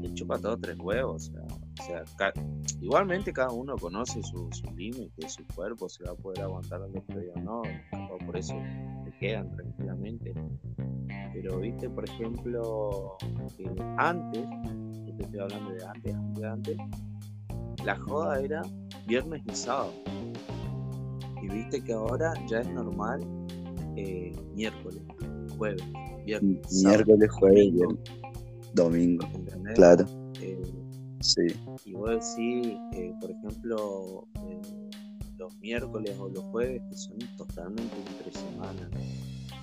le 0.00 0.12
chupa 0.14 0.38
todos 0.38 0.60
tres 0.60 0.78
huevos. 0.78 1.30
O 1.30 1.82
sea, 1.82 2.04
o 2.04 2.06
sea, 2.16 2.32
igualmente 2.80 3.32
cada 3.32 3.50
uno 3.50 3.76
conoce 3.76 4.22
su, 4.22 4.48
su 4.52 4.70
límite, 4.74 5.28
su 5.28 5.46
cuerpo, 5.54 5.88
si 5.88 6.02
va 6.04 6.12
a 6.12 6.14
poder 6.14 6.42
aguantar 6.42 6.82
al 6.82 6.96
otro 6.96 7.20
día 7.20 7.32
o 7.36 7.40
no, 7.40 7.62
por 8.24 8.36
eso 8.36 8.54
se 9.04 9.18
quedan 9.18 9.50
tranquilamente. 9.52 10.34
Pero 11.32 11.60
viste, 11.60 11.88
por 11.90 12.08
ejemplo, 12.08 13.16
que 13.56 13.70
antes, 13.98 14.44
yo 15.06 15.16
te 15.16 15.22
estoy 15.22 15.40
hablando 15.40 15.70
de 15.70 15.84
antes, 15.84 16.14
antes, 16.14 16.44
antes, 16.44 16.76
la 17.84 17.96
joda 17.96 18.40
era 18.40 18.62
viernes 19.06 19.42
y 19.46 19.54
sábado. 19.54 19.92
Y 21.42 21.48
viste 21.48 21.84
que 21.84 21.92
ahora 21.92 22.32
ya 22.48 22.60
es 22.60 22.68
normal 22.70 23.20
eh, 23.96 24.32
miércoles, 24.54 25.02
jueves, 25.56 25.82
viernes. 26.24 26.82
Miércoles, 26.84 27.30
jueves, 27.30 27.74
domingo. 27.74 27.98
Domingo. 28.76 29.26
Claro. 29.74 30.06
Eh, 30.40 30.62
Sí. 31.20 31.42
Y 31.84 31.92
vos 31.92 32.10
decís, 32.10 32.78
eh, 32.92 33.12
por 33.20 33.30
ejemplo, 33.30 34.28
eh, 34.48 34.60
los 35.38 35.56
miércoles 35.58 36.16
o 36.18 36.28
los 36.28 36.44
jueves, 36.44 36.82
que 36.88 36.96
son 36.96 37.18
totalmente 37.36 37.94
entre 37.96 38.32
semana, 38.32 38.90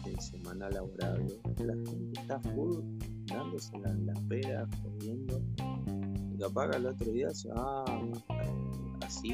de 0.04 0.22
semana 0.22 0.70
laborable, 0.70 1.40
la 1.60 1.74
gente 1.74 2.20
está 2.20 2.40
full, 2.40 2.80
dándose 3.28 3.76
en 3.76 4.06
la 4.06 4.14
pera, 4.28 4.68
jodiendo. 4.82 5.42
Y 6.34 6.38
capaz 6.38 6.72
que 6.72 6.76
al 6.78 6.86
otro 6.88 7.12
día 7.12 7.30
se 7.30 7.50
va 7.50 7.86
así, 9.06 9.34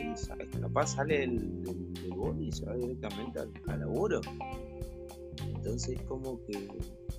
capaz 0.62 0.88
sale 0.88 1.24
el, 1.24 1.64
el, 1.66 2.42
y 2.42 2.52
se 2.52 2.66
va 2.66 2.76
directamente 2.76 3.40
al, 3.40 3.52
al 3.68 3.80
laburo. 3.80 4.22
Entonces 5.48 6.00
como 6.04 6.40
que, 6.46 6.68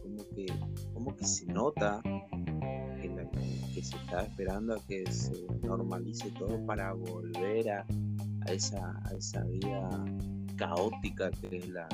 como 0.03 0.29
que, 0.35 0.47
como 0.93 1.17
que 1.17 1.25
se 1.25 1.47
nota 1.47 2.03
que 3.75 3.83
se 3.83 3.97
está 3.97 4.23
esperando 4.23 4.75
a 4.75 4.87
que 4.87 5.11
se 5.11 5.33
normalice 5.63 6.31
todo 6.39 6.65
para 6.67 6.93
volver 6.93 7.71
a, 7.71 7.87
esa, 8.47 9.01
esa 9.17 9.45
vida 9.45 9.89
caótica 10.57 11.31
que 11.31 11.59
es 11.59 11.69
la, 11.69 11.89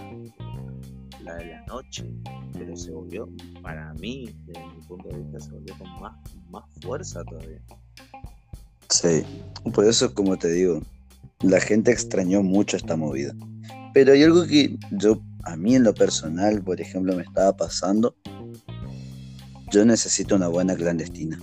la 1.23 1.37
de 1.37 1.47
la 1.47 1.62
noche, 1.66 2.04
pero 2.52 2.76
se 2.76 2.90
volvió, 2.90 3.28
para 3.62 3.92
mí, 3.95 4.35
desde 4.47 4.66
mi 4.66 4.83
punto 4.83 5.09
de 5.09 5.18
vista, 5.18 5.40
se 5.40 5.50
volvió 5.50 5.78
con 5.78 6.00
más, 6.00 6.14
más 6.50 6.64
fuerza 6.80 7.25
todavía. 7.25 7.61
Sí, 8.88 9.25
por 9.75 9.85
eso, 9.85 10.14
como 10.14 10.37
te 10.37 10.50
digo, 10.50 10.80
la 11.42 11.61
gente 11.61 11.90
extrañó 11.90 12.42
mucho 12.42 12.76
esta 12.76 12.97
movida. 12.97 13.35
Pero 13.92 14.12
hay 14.12 14.23
algo 14.23 14.47
que 14.47 14.78
yo, 14.92 15.21
a 15.45 15.56
mí 15.56 15.75
en 15.75 15.85
lo 15.85 15.95
personal, 15.95 16.62
por 16.62 16.80
ejemplo, 16.80 17.16
me 17.16 17.23
estaba 17.23 17.56
pasando. 17.56 18.14
Yo 19.73 19.85
necesito 19.85 20.37
una 20.37 20.49
buena 20.49 20.76
clandestina. 20.76 21.38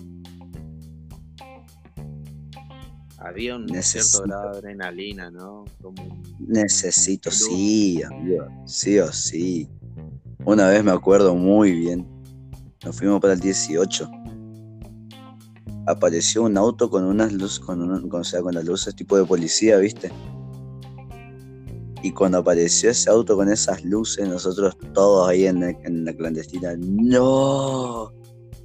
Había 3.34 3.56
un 3.56 3.68
cierto 3.82 4.22
grado 4.24 4.52
de 4.52 4.58
adrenalina, 4.60 5.32
¿no? 5.32 5.66
Necesito, 6.40 7.32
sí, 7.32 8.02
amigo, 8.04 8.46
sí 8.66 9.00
o 9.00 9.12
sí. 9.12 9.68
Una 10.46 10.70
vez 10.70 10.84
me 10.84 10.92
acuerdo 10.92 11.36
muy 11.36 11.72
bien, 11.72 12.08
nos 12.84 12.96
fuimos 12.96 13.20
para 13.20 13.34
el 13.34 13.40
18. 13.40 14.10
Apareció 15.88 16.44
un 16.44 16.58
auto 16.58 16.90
con 16.90 17.06
unas 17.06 17.34
luces, 17.34 17.60
con, 17.60 18.08
con, 18.08 18.24
sea, 18.24 18.42
con 18.42 18.54
las 18.54 18.66
luces 18.66 18.96
tipo 18.96 19.18
de 19.18 19.26
policía, 19.26 19.78
¿viste? 19.78 20.12
Y 22.04 22.12
cuando 22.12 22.38
apareció 22.38 22.92
ese 22.92 23.10
auto 23.10 23.36
con 23.36 23.50
esas 23.50 23.84
luces, 23.84 24.28
nosotros 24.28 24.78
todos 24.94 25.28
ahí 25.28 25.48
en, 25.48 25.64
en 25.64 26.06
la 26.06 26.14
clandestina, 26.14 26.76
¡no! 26.78 28.12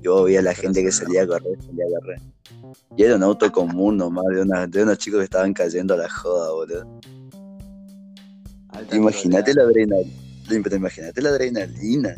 Yo 0.02 0.24
vi 0.24 0.36
a 0.36 0.42
la 0.42 0.54
gente 0.54 0.82
que 0.82 0.92
salía 0.92 1.22
a 1.22 1.26
correr, 1.26 1.58
salía 1.62 1.84
a 1.86 2.00
correr. 2.00 2.20
Y 2.96 3.02
era 3.02 3.16
un 3.16 3.22
auto 3.22 3.50
común 3.50 3.96
nomás 3.96 4.24
de, 4.26 4.66
de 4.68 4.82
unos 4.82 4.98
chicos 4.98 5.18
que 5.18 5.24
estaban 5.24 5.52
cayendo 5.52 5.94
a 5.94 5.98
la 5.98 6.08
joda, 6.08 6.52
boludo. 6.52 7.00
Imagínate 8.92 9.54
la 9.54 9.62
adrenalina. 9.64 10.76
Imagínate 10.76 11.22
la 11.22 11.30
adrenalina. 11.30 12.16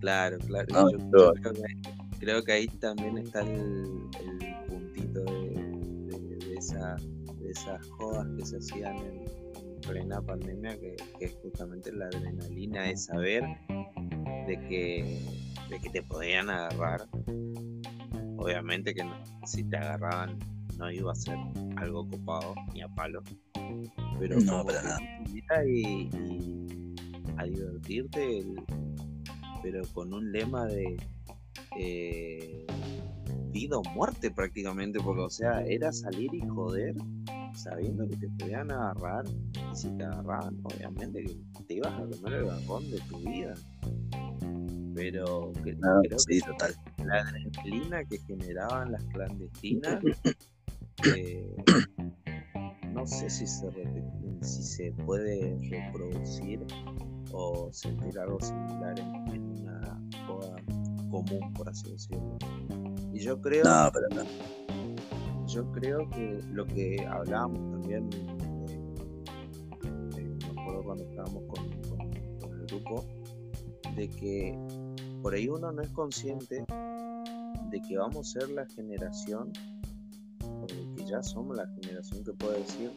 Claro, 0.00 0.38
claro. 0.38 0.66
yo, 1.12 1.32
creo, 2.18 2.42
que, 2.42 2.52
ahí 2.52 2.66
también 2.66 3.18
está 3.18 3.40
el, 3.40 4.08
puntito 4.66 5.22
de, 5.24 6.54
esa, 6.56 6.96
de 7.38 7.50
esas 7.50 7.86
jodas 7.90 8.26
que 8.38 8.46
se 8.46 8.56
hacían 8.56 8.96
en, 8.96 9.30
plena 9.86 10.22
pandemia, 10.22 10.78
que, 10.78 10.96
que, 11.18 11.24
es 11.24 11.34
justamente 11.42 11.92
la 11.92 12.06
adrenalina 12.06 12.84
de 12.84 12.96
saber 12.96 13.42
de 14.46 14.58
que, 14.68 15.20
de 15.70 15.78
que 15.78 15.88
te 15.90 16.02
podían 16.02 16.50
agarrar. 16.50 17.06
Obviamente 18.36 18.94
que 18.94 19.02
si 19.46 19.64
te 19.64 19.76
agarraban 19.76 20.38
no 20.76 20.90
iba 20.90 21.12
a 21.12 21.14
ser 21.14 21.36
algo 21.76 22.08
copado 22.08 22.54
ni 22.74 22.82
a 22.82 22.88
palo. 22.88 23.22
Pero 24.18 24.40
no, 24.40 24.64
para 24.64 24.82
nada. 24.82 25.00
Y, 25.66 26.10
a 27.36 27.44
divertirte, 27.44 28.44
pero 29.62 29.82
con 29.92 30.12
un 30.12 30.30
lema 30.30 30.66
de 30.66 30.96
eh, 31.78 32.66
vida 33.50 33.78
o 33.78 33.82
muerte 33.94 34.30
prácticamente, 34.30 35.00
porque 35.00 35.22
o 35.22 35.30
sea, 35.30 35.62
era 35.64 35.92
salir 35.92 36.34
y 36.34 36.46
joder 36.46 36.94
sabiendo 37.54 38.06
que 38.08 38.16
te 38.16 38.28
podían 38.38 38.70
agarrar, 38.70 39.24
y 39.26 39.76
si 39.76 39.90
te 39.96 40.04
agarraban, 40.04 40.58
obviamente 40.62 41.24
que 41.24 41.64
te 41.64 41.74
ibas 41.74 41.92
a 41.92 42.06
comer 42.06 42.40
el 42.40 42.46
garrón 42.46 42.90
de 42.90 42.98
tu 43.00 43.18
vida 43.18 43.54
pero 45.00 45.52
que, 45.64 45.78
ah, 45.82 46.02
sí, 46.18 46.40
total. 46.40 46.74
la 47.06 47.20
adrenalina 47.22 48.04
que 48.04 48.18
generaban 48.18 48.92
las 48.92 49.02
clandestinas, 49.04 49.98
eh, 51.16 51.56
no 52.92 53.06
sé 53.06 53.30
si 53.30 53.46
se, 53.46 53.70
si 54.42 54.62
se 54.62 54.92
puede 55.06 55.56
reproducir 55.70 56.60
o 57.32 57.70
sentir 57.72 58.18
algo 58.18 58.38
similar 58.40 59.00
en, 59.00 59.42
una 59.42 60.02
boda 60.28 60.56
común, 61.10 61.50
por 61.54 61.70
así 61.70 61.90
decirlo. 61.92 62.36
Y 63.14 63.20
yo 63.20 63.40
creo, 63.40 63.64
no, 63.64 63.90
pero 63.94 64.06
no. 64.22 65.46
yo 65.46 65.72
creo 65.72 66.10
que 66.10 66.40
lo 66.52 66.66
que 66.66 67.06
hablábamos 67.08 67.58
también, 67.72 68.10
eh, 70.18 70.36
me 70.52 70.60
acuerdo 70.60 70.82
cuando 70.82 71.04
estábamos 71.04 71.42
con, 71.44 71.70
con 72.38 72.60
el 72.60 72.66
grupo, 72.66 73.06
de 73.96 74.08
que 74.08 74.58
por 75.22 75.34
ahí 75.34 75.48
uno 75.48 75.70
no 75.72 75.82
es 75.82 75.90
consciente 75.90 76.64
de 77.70 77.80
que 77.82 77.98
vamos 77.98 78.28
a 78.28 78.40
ser 78.40 78.50
la 78.50 78.66
generación, 78.66 79.52
de 80.66 80.94
que 80.96 81.06
ya 81.06 81.22
somos 81.22 81.56
la 81.56 81.66
generación 81.80 82.24
que 82.24 82.32
puede 82.32 82.58
decir, 82.58 82.90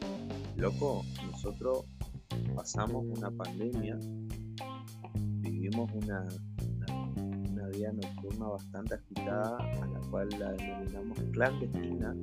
loco, 0.56 1.02
nosotros 1.30 1.84
pasamos 2.54 3.04
una 3.16 3.30
pandemia, 3.30 3.98
vivimos 5.40 5.90
una, 5.94 6.24
una, 7.50 7.68
vida 7.68 7.92
nocturna 7.92 8.48
bastante 8.48 8.94
agitada, 8.94 9.56
a 9.56 9.86
la 9.86 10.00
cual 10.10 10.28
la 10.38 10.52
denominamos 10.52 11.18
clandestina, 11.32 12.14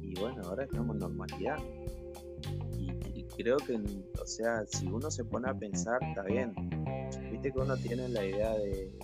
y 0.00 0.14
bueno, 0.20 0.42
ahora 0.44 0.64
estamos 0.64 0.94
en 0.94 1.00
normalidad. 1.00 1.58
Y 3.14 3.24
creo 3.36 3.56
que, 3.58 3.74
o 3.74 4.26
sea, 4.26 4.64
si 4.66 4.86
uno 4.86 5.10
se 5.10 5.24
pone 5.24 5.50
a 5.50 5.54
pensar, 5.54 5.98
está 6.02 6.22
bien, 6.22 6.54
viste 7.46 7.52
que 7.52 7.58
uno 7.64 7.76
tiene 7.76 8.08
la 8.08 8.24
idea 8.24 8.54
de, 8.54 8.98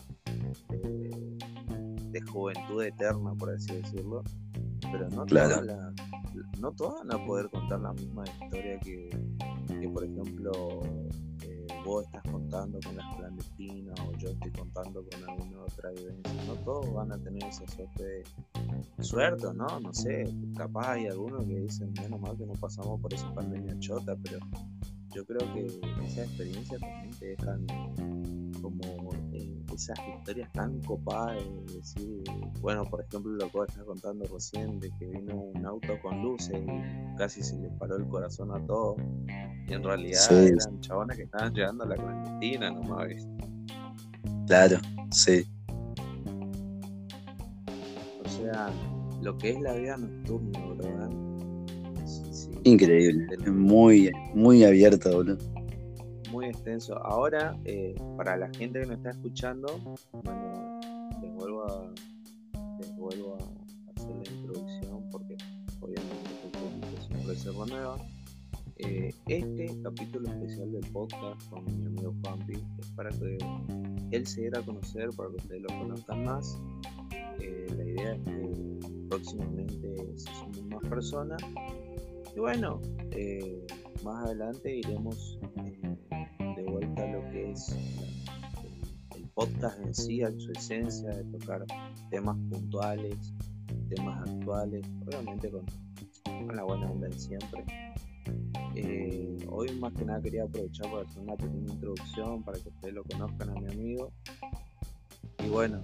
de, 2.11 2.20
juventud 2.22 2.82
eterna, 2.82 3.34
por 3.34 3.50
así 3.50 3.75
decirlo, 3.75 4.22
pero 4.80 5.08
no, 5.11 5.26
todas 5.26 5.62
no 6.58 6.72
todos 6.72 6.94
van 7.00 7.12
a 7.12 7.26
poder 7.26 7.49
contar 7.50 7.80
la 7.80 7.92
misma 7.92 8.25
historia 8.25 8.78
que, 8.80 9.11
que 9.80 9.88
por 9.88 10.04
ejemplo, 10.04 10.80
eh, 11.42 11.66
vos 11.84 12.04
estás 12.04 12.22
contando 12.30 12.78
con 12.84 12.96
las 12.96 13.16
clandestinas 13.16 14.00
o 14.00 14.12
yo 14.18 14.28
estoy 14.30 14.50
contando 14.52 15.04
con 15.04 15.28
alguna 15.28 15.62
otra 15.62 15.90
vivencia. 15.90 16.44
No 16.46 16.54
todos 16.64 16.92
van 16.92 17.12
a 17.12 17.18
tener 17.18 17.44
esa 17.44 17.66
suerte 17.68 18.04
de 18.04 18.25
suerte, 19.04 19.46
¿no? 19.54 19.80
No 19.80 19.92
sé, 19.92 20.25
capaz 20.56 20.92
hay 20.92 21.06
algunos 21.06 21.44
que 21.44 21.61
dicen, 21.61 21.92
menos 22.00 22.20
mal 22.20 22.37
que 22.37 22.46
no 22.46 22.54
pasamos 22.54 23.00
por 23.00 23.12
esa 23.12 23.32
pandemia 23.34 23.78
chota, 23.78 24.16
pero 24.22 24.38
yo 25.14 25.25
creo 25.25 25.52
que 25.52 25.66
esa 26.04 26.25
experiencia 26.25 26.78
también 26.78 27.11
te 27.19 27.26
dejan 27.26 27.66
como 28.61 29.11
eh, 29.33 29.62
esas 29.75 29.99
historias 30.16 30.50
tan 30.52 30.81
copadas 30.83 31.42
de 31.66 31.75
decir, 31.75 32.23
bueno, 32.61 32.85
por 32.85 33.02
ejemplo, 33.02 33.33
lo 33.33 33.50
que 33.50 33.59
vos 33.59 33.69
estás 33.69 33.85
contando 33.85 34.25
recién, 34.33 34.78
de 34.81 34.90
que 34.99 35.07
vino 35.07 35.35
un 35.35 35.66
auto 35.66 35.99
con 36.00 36.23
luces 36.23 36.57
y 36.57 37.16
casi 37.16 37.42
se 37.42 37.59
les 37.59 37.73
paró 37.73 37.97
el 37.97 38.07
corazón 38.07 38.52
a 38.52 38.64
todos, 38.66 38.97
y 39.69 39.73
en 39.73 39.83
realidad 39.83 40.47
eran 40.47 40.81
chabones 40.81 41.16
que 41.16 41.25
estaban 41.25 41.52
llegando 41.52 41.85
a 41.85 41.87
la 41.88 41.97
clandestina 41.97 42.71
nomás, 42.71 43.09
Claro, 44.47 44.78
sí. 45.11 45.47
O 48.25 48.28
sea, 48.28 48.71
lo 49.21 49.37
que 49.38 49.50
es 49.50 49.61
la 49.61 49.75
vida 49.75 49.97
nocturna, 49.97 50.59
¿verdad? 50.66 51.32
Increíble, 52.64 53.26
muy, 53.50 54.12
muy 54.35 54.62
abierta, 54.62 55.11
boludo. 55.11 55.38
Muy 56.31 56.47
extenso. 56.47 56.97
Ahora, 57.04 57.59
eh, 57.64 57.95
para 58.16 58.37
la 58.37 58.49
gente 58.54 58.81
que 58.81 58.87
me 58.87 58.95
está 58.95 59.11
escuchando, 59.11 59.81
bueno, 60.12 60.81
les 61.21 61.35
vuelvo 61.35 61.64
a, 61.64 61.92
les 62.78 62.97
vuelvo 62.97 63.35
a 63.35 64.00
hacer 64.00 64.14
la 64.14 64.33
introducción 64.33 65.11
porque 65.11 65.37
obviamente 65.81 66.16
el 66.45 66.50
público 66.50 66.87
siempre 67.09 67.37
se 67.37 67.50
renueva. 67.50 67.97
Eh, 68.78 69.12
este 69.26 69.83
capítulo 69.83 70.28
especial 70.28 70.73
del 70.73 70.90
podcast 70.90 71.50
con 71.50 71.64
mi 71.64 71.87
amigo 71.87 72.14
Juanpi 72.23 72.54
es 72.78 72.87
para 72.92 73.11
que 73.11 73.38
él 74.12 74.26
se 74.26 74.40
diera 74.40 74.61
a 74.61 74.62
conocer, 74.62 75.11
para 75.16 75.31
que 75.31 75.37
ustedes 75.37 75.62
lo 75.62 75.78
conozcan 75.78 76.25
más. 76.25 76.59
Eh, 77.40 77.66
la 77.76 77.85
idea 77.85 78.14
es 78.14 78.25
que 78.25 78.78
próximamente 79.09 79.97
se 80.16 80.35
sumen 80.35 80.69
más 80.69 80.83
personas 80.88 81.42
y 82.35 82.41
bueno, 82.41 82.81
eh, 83.11 83.67
más 84.05 84.25
adelante 84.25 84.77
iremos 84.77 85.39
eh, 85.65 85.97
de 86.57 86.65
vuelta 86.65 87.05
a 87.05 87.12
lo 87.12 87.31
que 87.31 87.53
es 87.53 87.69
el, 89.15 89.29
podcast 89.35 89.79
en 89.81 89.95
sí, 89.95 90.21
en 90.21 90.39
su 90.39 90.53
esencia, 90.53 91.09
de 91.09 91.25
tocar 91.39 91.65
temas 92.11 92.37
puntuales, 92.51 93.17
temas 93.89 94.29
actuales, 94.29 94.87
obviamente 95.07 95.51
con, 95.51 95.65
la 96.55 96.65
buena 96.65 96.91
onda 96.91 97.09
de 97.09 97.19
siempre. 97.19 97.65
Eh, 98.75 99.39
hoy 99.49 99.71
más 99.79 99.93
que 99.95 100.05
nada 100.05 100.21
quería 100.21 100.45
aprovechar 100.45 100.91
para 100.91 101.03
hacer 101.03 101.23
una 101.23 101.37
pequeña 101.37 101.73
introducción 101.73 102.43
para 102.43 102.59
que 102.59 102.69
ustedes 102.69 102.95
lo 102.95 103.05
conozcan 103.05 103.51
a 103.51 103.61
mi 103.61 103.73
amigo. 103.73 104.12
Y 105.45 105.49
bueno, 105.49 105.83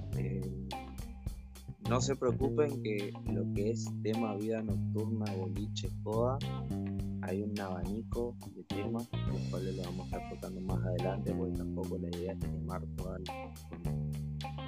no 1.88 2.00
se 2.00 2.14
preocupen 2.16 2.82
que 2.82 3.12
lo 3.32 3.50
que 3.54 3.70
es 3.70 3.86
tema 4.02 4.34
vida 4.36 4.62
nocturna, 4.62 5.24
boliche, 5.34 5.90
joda, 6.04 6.38
hay 7.22 7.42
un 7.42 7.58
abanico 7.58 8.36
de 8.54 8.62
temas, 8.64 9.08
los 9.12 9.40
cuales 9.50 9.76
lo 9.76 9.82
vamos 9.84 10.12
a 10.12 10.16
estar 10.16 10.30
tocando 10.30 10.60
más 10.60 10.84
adelante, 10.84 11.34
porque 11.34 11.56
tampoco 11.56 11.98
la 11.98 12.08
idea 12.16 12.32
es 12.32 12.38
quemar 12.38 12.82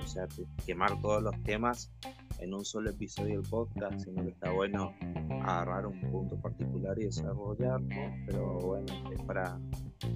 o 0.02 0.06
sea, 0.06 0.26
quemar 0.66 1.00
todos 1.02 1.22
los 1.22 1.42
temas 1.42 1.92
en 2.38 2.54
un 2.54 2.64
solo 2.64 2.90
episodio 2.90 3.40
del 3.40 3.50
podcast, 3.50 4.00
sino 4.00 4.22
que 4.22 4.30
está 4.30 4.50
bueno 4.50 4.94
agarrar 5.42 5.86
un 5.86 6.00
punto 6.10 6.36
particular 6.40 6.98
y 6.98 7.04
desarrollarlo, 7.04 7.88
pero 8.26 8.58
bueno, 8.60 8.86
es 9.12 9.22
para, 9.22 9.60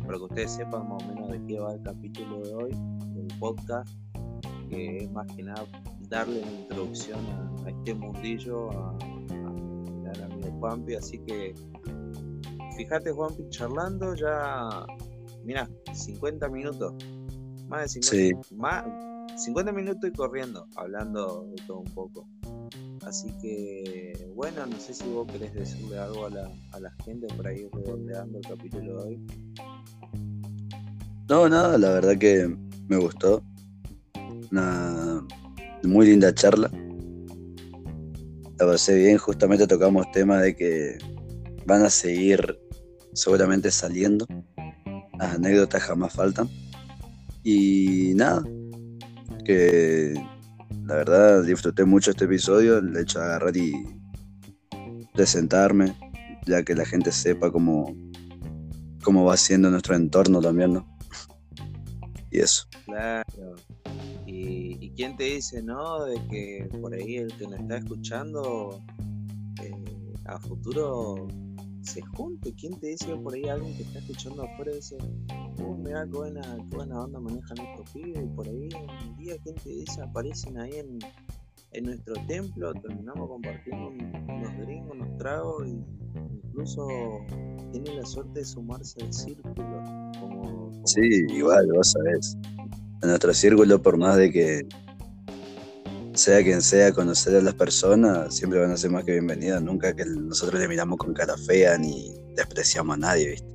para 0.07 0.19
que 0.19 0.25
ustedes 0.25 0.53
sepan 0.53 0.89
más 0.89 1.03
o 1.03 1.09
menos 1.09 1.31
de 1.31 1.45
qué 1.47 1.61
va 1.61 1.75
el 1.75 1.83
capítulo 1.83 2.41
de 2.41 2.55
hoy 2.55 2.71
del 3.15 3.29
podcast, 3.39 3.95
que 4.71 5.05
es 5.05 5.13
más 5.13 5.27
que 5.37 5.43
nada 5.43 5.67
darle 6.09 6.43
una 6.43 6.53
introducción 6.53 7.21
a, 7.65 7.71
este 7.71 7.95
mundillo 7.95 8.71
a, 8.71 8.99
mi 8.99 10.23
amigo 10.23 10.59
Juanpi, 10.61 10.95
así 10.95 11.19
que 11.21 11.55
fíjate 12.77 13.11
Juanpi 13.11 13.49
charlando 13.51 14.15
ya, 14.15 14.87
mira, 15.45 15.69
50 15.93 16.49
minutos, 16.49 16.95
más 17.69 17.95
de 17.95 18.03
50, 18.03 18.55
más, 18.55 18.85
50 19.37 19.73
minutos 19.73 20.11
y 20.11 20.13
corriendo, 20.13 20.67
hablando 20.77 21.47
de 21.51 21.63
todo 21.67 21.79
un 21.79 21.95
poco. 21.95 22.29
Así 23.07 23.31
que, 23.43 24.31
bueno, 24.35 24.65
no 24.67 24.79
sé 24.79 24.95
si 24.95 25.07
vos 25.11 25.27
querés 25.31 25.53
decirle 25.53 25.99
algo 25.99 26.27
a 26.27 26.31
la, 26.31 26.51
a 26.73 26.81
la 26.81 26.91
gente 27.05 27.27
para 27.37 27.53
ir 27.53 27.69
redondeando 27.73 28.39
el 28.39 28.47
capítulo 28.47 29.03
de 29.03 29.09
hoy. 29.09 29.27
No, 31.29 31.49
nada, 31.49 31.77
la 31.79 31.91
verdad 31.91 32.19
que 32.19 32.55
me 32.89 32.97
gustó. 32.97 33.43
Una, 34.51 35.27
muy 35.87 36.07
linda 36.07 36.35
charla. 36.35 36.71
La 38.59 38.67
pasé 38.67 38.95
bien, 38.95 39.19
justamente 39.19 39.67
tocamos 39.67 40.11
temas 40.13 40.43
de 40.43 40.55
que 40.55 40.99
van 41.67 41.83
a 41.83 41.91
seguir 41.91 42.59
seguramente 43.13 43.71
saliendo. 43.71 44.27
Las 45.19 45.35
anécdotas 45.35 45.83
jamás 45.83 46.13
faltan. 46.13 46.49
Y 47.43 48.13
nada, 48.15 48.43
que 49.45 50.15
la 50.87 50.97
verdad 50.97 51.45
disfruté 51.45 51.85
mucho 51.85 52.11
este 52.11 52.25
episodio, 52.25 52.79
el 52.79 52.97
hecho 52.97 53.19
de 53.19 53.25
agarrar 53.25 53.57
y 53.57 53.73
presentarme, 55.13 55.97
ya 56.47 56.63
que 56.63 56.75
la 56.75 56.85
gente 56.85 57.13
sepa 57.13 57.51
cómo, 57.51 57.95
cómo 59.03 59.25
va 59.25 59.37
siendo 59.37 59.71
nuestro 59.71 59.95
entorno 59.95 60.41
también, 60.41 60.75
¿no? 60.75 60.87
Y 62.31 62.41
eso. 62.41 62.65
Claro. 62.87 63.55
Y, 64.95 64.97
quién 64.97 65.17
te 65.17 65.25
dice, 65.25 65.63
¿no? 65.63 66.05
De 66.05 66.15
que 66.29 66.69
por 66.81 66.95
ahí 66.95 67.17
el 67.17 67.37
que 67.37 67.47
nos 67.47 67.61
está 67.61 67.79
escuchando 67.79 68.83
eh, 69.63 70.15
a 70.27 70.39
futuro 70.39 71.29
se 71.83 72.01
junte. 72.03 72.55
¿Quién 72.55 72.79
te 72.81 72.89
dice 72.89 73.15
por 73.17 73.35
ahí 73.35 73.45
alguien 73.45 73.77
que 73.77 73.83
está 73.83 73.99
escuchando 73.99 74.45
afuera 74.45 74.73
dice, 74.73 74.97
oh, 75.63 75.77
mira 75.77 76.05
qué 76.05 76.17
buena, 76.17 76.41
qué 76.71 76.77
buena 76.77 77.01
onda 77.01 77.21
manejan 77.21 77.59
estos 77.59 77.91
pibes? 77.91 78.23
Y 78.23 78.29
por 78.29 78.47
ahí 78.47 78.69
un 79.09 79.17
día, 79.17 79.37
¿quién 79.43 79.55
te 79.57 79.69
dice? 79.69 80.03
Aparecen 80.03 80.59
ahí 80.59 80.77
en, 80.77 80.99
en 81.73 81.85
nuestro 81.85 82.15
templo, 82.27 82.73
terminamos 82.75 83.29
compartiendo 83.29 83.89
unos 83.89 84.57
gringos, 84.59 84.97
unos 84.97 85.19
tragos 85.19 85.67
y 85.67 85.85
incluso 86.47 86.87
tienen 87.73 87.97
la 87.97 88.07
suerte 88.07 88.41
de 88.41 88.45
sumarse 88.45 89.03
al 89.03 89.13
círculo. 89.13 89.83
Como, 90.21 90.73
sí, 90.85 91.01
igual, 91.29 91.69
vos 91.73 91.91
sabés 91.91 92.37
en 93.03 93.09
nuestro 93.09 93.35
círculo, 93.35 93.83
por 93.83 93.99
más 93.99 94.17
de 94.17 94.31
que 94.31 94.69
sea 96.15 96.43
quien 96.43 96.63
sea, 96.63 96.93
conocer 96.93 97.37
a 97.37 97.41
las 97.41 97.55
personas, 97.55 98.35
siempre 98.35 98.61
van 98.61 98.71
a 98.71 98.77
ser 98.77 98.91
más 98.91 99.05
que 99.05 99.13
bienvenidos. 99.13 99.63
Nunca 99.63 99.95
que 99.95 100.05
nosotros 100.05 100.61
le 100.61 100.69
miramos 100.69 100.99
con 100.99 101.13
cara 101.13 101.37
fea 101.37 101.77
ni 101.77 102.15
despreciamos 102.35 102.95
a 102.95 102.99
nadie, 102.99 103.31
¿viste? 103.31 103.55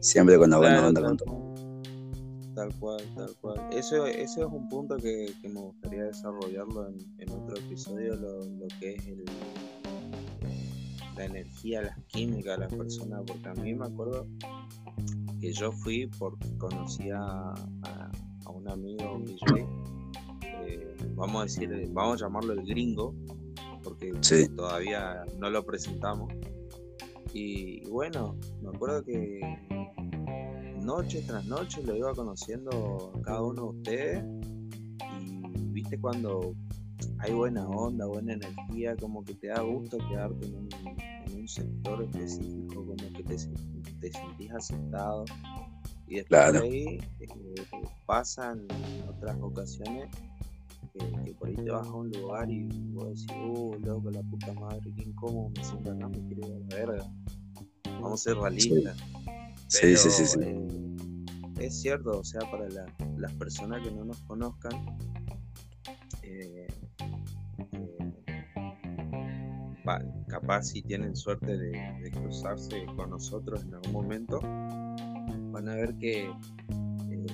Siempre 0.00 0.38
con 0.38 0.50
la 0.50 0.58
buena 0.58 0.86
onda 0.86 1.02
con 1.02 1.16
todo. 1.16 1.54
Tal 2.54 2.74
cual, 2.78 3.02
tal 3.14 3.34
cual. 3.40 3.60
Eso, 3.72 4.06
ese 4.06 4.40
es 4.40 4.46
un 4.46 4.68
punto 4.68 4.96
que, 4.96 5.34
me 5.42 5.60
gustaría 5.60 6.04
desarrollarlo 6.04 6.88
en, 7.18 7.30
otro 7.30 7.56
episodio, 7.56 8.14
lo, 8.16 8.66
que 8.80 8.94
es 8.94 9.06
el, 9.06 9.24
la 11.16 11.24
energía, 11.24 11.82
las 11.82 11.98
químicas 12.06 12.58
de 12.58 12.64
las 12.64 12.74
personas, 12.74 13.22
porque 13.26 13.48
a 13.48 13.54
mí 13.54 13.74
me 13.74 13.86
acuerdo 13.86 14.26
que 15.40 15.52
yo 15.52 15.72
fui 15.72 16.06
porque 16.18 16.48
conocía 16.58 17.18
a 17.20 18.10
a 18.46 18.50
un 18.50 18.68
amigo, 18.68 19.14
un 19.14 19.24
DJ, 19.24 19.66
vamos 21.14 21.40
a 21.40 21.44
decir, 21.44 21.88
vamos 21.92 22.20
a 22.20 22.26
llamarlo 22.26 22.52
el 22.52 22.64
gringo, 22.66 23.14
porque 23.82 24.12
todavía 24.56 25.24
no 25.38 25.50
lo 25.50 25.64
presentamos. 25.64 26.32
Y, 27.32 27.84
bueno, 27.88 28.36
me 28.62 28.68
acuerdo 28.68 29.04
que 29.04 29.40
noche 30.80 31.22
tras 31.26 31.44
noche 31.46 31.82
lo 31.82 31.96
iba 31.96 32.14
conociendo 32.14 33.12
a 33.14 33.22
cada 33.22 33.42
uno 33.42 33.62
de 33.62 33.68
ustedes 33.78 34.24
y 35.20 35.72
viste 35.72 35.98
cuando 35.98 36.54
hay 37.18 37.32
buena 37.32 37.66
onda, 37.66 38.06
buena 38.06 38.34
energía, 38.34 38.94
como 38.96 39.24
que 39.24 39.34
te 39.34 39.48
da 39.48 39.62
gusto 39.62 39.98
quedarte 40.08 40.46
en 40.46 40.54
un, 40.54 40.68
en 41.26 41.40
un 41.40 41.48
sector 41.48 42.02
específico, 42.02 42.74
como 42.74 42.96
que 42.96 43.22
te, 43.22 43.36
te 44.00 44.12
sentís 44.12 44.52
aceptado. 44.52 45.24
Y 46.06 46.16
después 46.16 46.52
de 46.52 46.58
ahí 46.58 46.98
eh, 47.20 47.26
pasan 48.06 48.66
otras 49.08 49.36
ocasiones 49.40 50.08
que, 50.94 51.34
por 51.34 51.48
ahí 51.48 51.54
te 51.56 51.70
vas 51.70 51.86
a 51.86 51.92
un 51.92 52.10
lugar 52.10 52.50
y 52.50 52.68
vos 52.92 53.08
decís, 53.08 53.26
uh, 53.44 53.74
loco, 53.80 54.10
la 54.10 54.22
puta 54.22 54.52
madre, 54.54 54.92
qué 54.96 55.02
incómodo 55.02 55.50
me 55.50 55.64
siento 55.64 55.90
acá, 55.90 56.08
me 56.08 56.20
quiero 56.26 56.48
ir 56.48 56.54
a 56.54 56.58
la 56.58 56.76
verga. 56.76 57.12
Vamos 58.00 58.20
a 58.20 58.30
ser 58.30 58.36
realistas. 58.36 58.96
Sí, 59.68 59.96
sí, 59.96 60.10
sí, 60.10 60.26
sí, 60.26 60.38
eh, 60.40 60.96
es 61.58 61.80
cierto, 61.80 62.18
o 62.18 62.24
sea, 62.24 62.40
para 62.50 62.68
las 63.16 63.32
personas 63.34 63.82
que 63.82 63.90
no 63.90 64.04
nos 64.04 64.20
conozcan, 64.22 64.72
eh, 66.22 66.68
capaz 70.28 70.64
si 70.64 70.82
tienen 70.82 71.16
suerte 71.16 71.56
de, 71.56 72.10
cruzarse 72.12 72.86
con 72.96 73.10
nosotros 73.10 73.62
en 73.62 73.74
algún 73.74 73.92
momento, 73.92 74.40
van 74.40 75.68
a 75.68 75.74
ver 75.74 75.94
que 75.96 76.24
eh, 76.24 77.26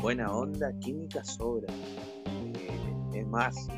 buena 0.00 0.32
onda, 0.32 0.72
química 0.80 1.22
sobra. 1.24 1.72
Es 3.12 3.26
más, 3.26 3.68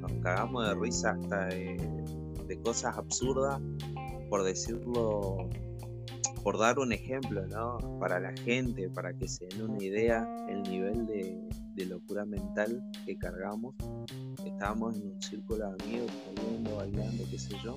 nos 0.00 0.12
cagamos 0.22 0.68
de 0.68 0.74
risa 0.74 1.10
hasta 1.10 1.46
de 1.46 2.60
cosas 2.62 2.96
absurdas, 2.98 3.60
por 4.28 4.44
decirlo 4.44 5.48
por 6.42 6.58
dar 6.58 6.78
un 6.78 6.92
ejemplo, 6.92 7.46
¿no? 7.46 7.78
Para 8.00 8.18
la 8.18 8.32
gente, 8.32 8.88
para 8.90 9.12
que 9.14 9.28
se 9.28 9.46
den 9.46 9.70
una 9.70 9.82
idea, 9.82 10.28
el 10.48 10.62
nivel 10.62 11.06
de, 11.06 11.40
locura 11.86 12.24
mental 12.24 12.80
que 13.04 13.18
cargamos. 13.18 13.74
Estábamos 14.44 14.96
en 14.96 15.10
un 15.10 15.22
círculo 15.22 15.66
de 15.66 15.82
amigos, 15.82 16.12
saliendo, 16.24 16.76
bailando, 16.76 17.24
qué 17.28 17.38
sé 17.38 17.56
yo. 17.64 17.76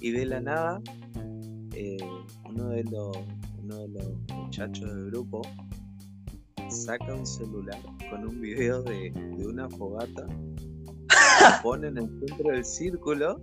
Y 0.00 0.10
de 0.10 0.24
la 0.24 0.40
nada, 0.40 0.80
eh, 1.74 1.98
uno, 2.48 2.68
de 2.70 2.84
los, 2.84 3.16
uno 3.62 3.76
de 3.76 3.88
los 3.88 4.06
muchachos 4.34 4.88
del 4.94 5.10
grupo 5.10 5.42
saca 6.70 7.14
un 7.14 7.26
celular 7.26 7.80
con 8.10 8.26
un 8.26 8.40
video 8.40 8.82
de, 8.82 9.10
de 9.10 9.46
una 9.46 9.68
fogata, 9.68 10.26
lo 10.26 11.62
pone 11.62 11.88
en 11.88 11.98
el 11.98 12.08
centro 12.20 12.52
del 12.52 12.64
círculo 12.64 13.38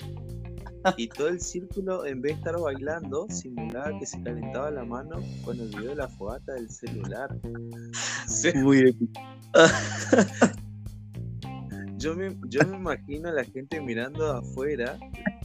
y 0.97 1.07
todo 1.07 1.29
el 1.29 1.41
círculo, 1.41 2.05
en 2.05 2.21
vez 2.21 2.33
de 2.33 2.39
estar 2.39 2.59
bailando, 2.59 3.27
simulaba 3.29 3.97
que 3.99 4.05
se 4.05 4.21
calentaba 4.21 4.71
la 4.71 4.85
mano 4.85 5.23
con 5.43 5.59
el 5.59 5.69
video 5.69 5.89
de 5.89 5.95
la 5.95 6.07
fogata 6.07 6.53
del 6.53 6.69
celular. 6.69 7.35
Muy 8.55 8.83
bien. 8.83 9.09
yo, 11.97 12.15
me, 12.15 12.37
yo 12.47 12.61
me 12.67 12.77
imagino 12.77 13.29
a 13.29 13.31
la 13.31 13.43
gente 13.43 13.81
mirando 13.81 14.31
afuera 14.31 14.97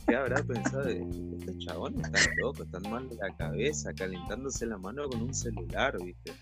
que 0.07 0.15
habrá 0.15 0.43
pensado 0.43 0.89
estos 0.89 1.59
chabones 1.59 2.05
están 2.05 2.37
locos, 2.39 2.67
están 2.67 2.91
mal 2.91 3.09
de 3.09 3.17
la 3.17 3.35
cabeza, 3.37 3.93
calentándose 3.95 4.67
la 4.67 4.77
mano 4.77 5.09
con 5.09 5.23
un 5.23 5.35
celular, 5.35 5.97
¿viste? 6.03 6.33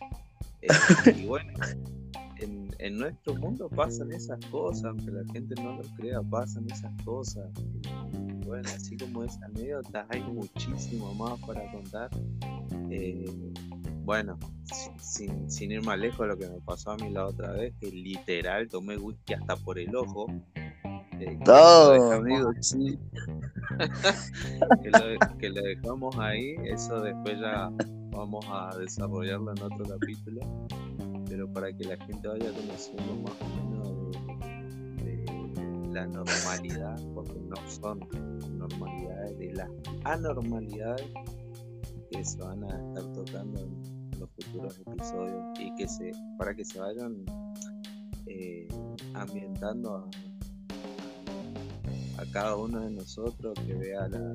Eh, 0.63 0.69
y 1.17 1.27
bueno, 1.27 1.53
en, 2.41 2.69
en, 2.79 2.99
nuestro 2.99 3.35
mundo 3.35 3.69
pasan 3.69 4.13
esas 4.13 4.39
cosas, 4.47 4.85
aunque 4.87 5.11
la 5.11 5.25
gente 5.33 5.55
no 5.63 5.77
lo 5.77 5.83
crea, 5.97 6.21
pasan 6.23 6.71
esas 6.71 6.93
cosas 7.05 7.49
bueno, 8.49 8.67
así 8.75 8.97
como 8.97 9.25
esa 9.25 9.45
anécdota, 9.45 10.07
hay 10.09 10.23
muchísimo 10.23 11.15
más 11.15 11.39
para 11.41 11.71
contar. 11.71 12.09
Eh, 12.91 13.31
bueno, 14.05 14.39
sin, 15.03 15.51
sin, 15.51 15.71
ir 15.71 15.85
más 15.85 15.99
lejos, 15.99 16.27
lo 16.27 16.37
que 16.39 16.49
me 16.49 16.59
pasó 16.63 16.93
a 16.93 16.97
mí 16.97 17.11
la 17.11 17.27
otra 17.27 17.53
vez, 17.53 17.75
que 17.79 17.91
literal 17.91 18.67
tomé 18.69 18.97
whisky 18.97 19.35
hasta 19.35 19.55
por 19.55 19.79
el 19.79 19.95
ojo. 19.95 20.27
Eh, 21.21 21.39
Todo, 21.45 22.13
amigo, 22.13 22.51
sí. 22.61 22.99
que, 24.83 24.91
lo, 24.91 25.37
que 25.39 25.51
lo 25.51 25.63
dejamos 25.63 26.17
ahí, 26.19 26.57
eso 26.65 27.03
después 27.03 27.39
ya 27.39 27.71
vamos 28.19 28.45
a 28.49 28.77
desarrollarlo 28.77 29.53
en 29.53 29.63
otro 29.63 29.85
capítulo. 29.87 30.41
Pero 31.29 31.53
para 31.53 31.73
que 31.73 31.85
la 31.85 31.97
gente 32.05 32.27
vaya 32.27 32.53
conociendo 32.53 33.15
más 33.17 33.35
o 33.41 33.49
menos 33.55 33.89
de 35.05 35.91
la 35.93 36.07
normalidad, 36.07 37.01
porque 37.15 37.39
no 37.41 37.57
son 37.69 38.01
normalidades, 38.59 39.39
de 39.39 39.53
las 39.55 39.71
anormalidades 40.05 41.07
que 42.11 42.25
se 42.25 42.39
van 42.39 42.65
a 42.65 42.79
estar 42.89 43.13
tocando 43.13 43.61
en 43.61 44.11
los 44.19 44.31
futuros 44.31 44.79
episodios 44.79 45.61
y 45.61 45.75
que 45.77 45.87
se 45.87 46.11
para 46.39 46.55
que 46.55 46.65
se 46.65 46.81
vayan 46.81 47.25
eh, 48.27 48.67
ambientando 49.15 49.97
a, 49.97 50.11
cada 52.33 52.57
uno 52.57 52.81
de 52.81 52.91
nosotros 52.91 53.55
que 53.67 53.75
vea 53.75 54.09
la, 54.09 54.35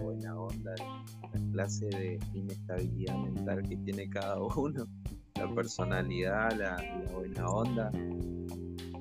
buena 0.00 0.36
onda, 0.36 0.74
la 0.78 1.52
clase 1.52 1.86
de 1.86 2.18
inestabilidad 2.34 3.16
mental 3.16 3.62
que 3.68 3.76
tiene 3.76 4.08
cada 4.08 4.40
uno, 4.40 4.86
la 5.34 5.54
personalidad, 5.54 6.52
la, 6.52 6.76
buena 7.12 7.46
onda. 7.46 7.90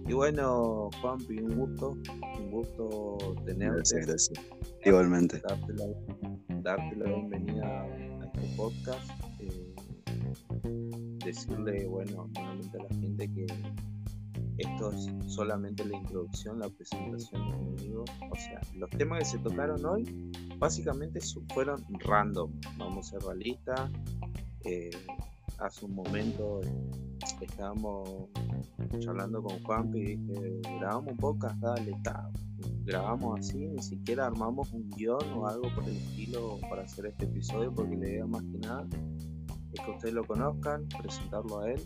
Y 0.08 0.14
bueno, 0.14 0.90
Juanpi, 1.02 1.40
un 1.40 1.56
gusto 1.56 1.98
gusto 2.52 3.18
tenerte. 3.46 4.06
Igualmente. 4.84 5.42
Darte 6.62 6.96
la, 6.96 7.06
bienvenida 7.06 7.82
a 7.84 8.26
este 8.26 8.56
podcast. 8.58 9.10
Eh, 9.40 9.74
decirle, 11.24 11.88
bueno, 11.88 12.30
nuevamente 12.34 12.78
a 12.78 12.84
la 12.84 12.90
gente 12.90 13.32
que 13.32 13.46
esto 14.62 14.92
es 14.92 15.10
solamente 15.28 15.86
la 15.86 15.98
introducción, 15.98 16.60
la 16.60 16.70
presentación 16.70 17.48
de 17.48 17.56
conmigo. 17.58 18.06
O 18.32 18.36
sea, 18.36 18.62
los 18.76 18.90
temas 18.92 19.20
que 19.20 19.26
se 19.26 19.40
tocaron 19.40 19.86
hoy 19.86 20.32
básicamente 20.58 21.20
fueron 21.54 21.84
random. 22.00 22.52
Vamos 22.78 23.08
a 23.08 23.12
ser 23.12 23.22
realistas. 23.28 23.92
Eh, 24.64 24.92
hace 25.60 25.86
un 25.86 25.96
momento 25.96 26.62
estábamos 27.42 28.30
charlando 29.00 29.42
con 29.42 29.62
Juanpi 29.64 30.00
y 30.00 30.16
dije, 30.16 30.62
grabamos 30.80 31.14
un 31.22 31.40
dale, 31.60 31.92
está. 31.92 32.30
Grabamos 32.84 33.40
así, 33.40 33.68
ni 33.68 33.82
siquiera 33.82 34.28
armamos 34.28 34.72
un 34.72 34.90
guion 34.90 35.24
o 35.36 35.48
algo 35.48 35.74
por 35.76 35.84
el 35.84 35.96
estilo 35.98 36.60
para 36.70 36.84
hacer 36.84 37.08
este 37.08 37.26
episodio, 37.26 37.74
porque 37.74 37.96
la 37.96 38.08
idea 38.08 38.26
más 38.26 38.44
que 38.44 38.58
nada 38.60 38.88
es 39.74 39.82
que 39.82 39.92
ustedes 39.92 40.14
lo 40.14 40.26
conozcan, 40.26 40.88
presentarlo 41.02 41.62
a 41.62 41.72
él. 41.72 41.82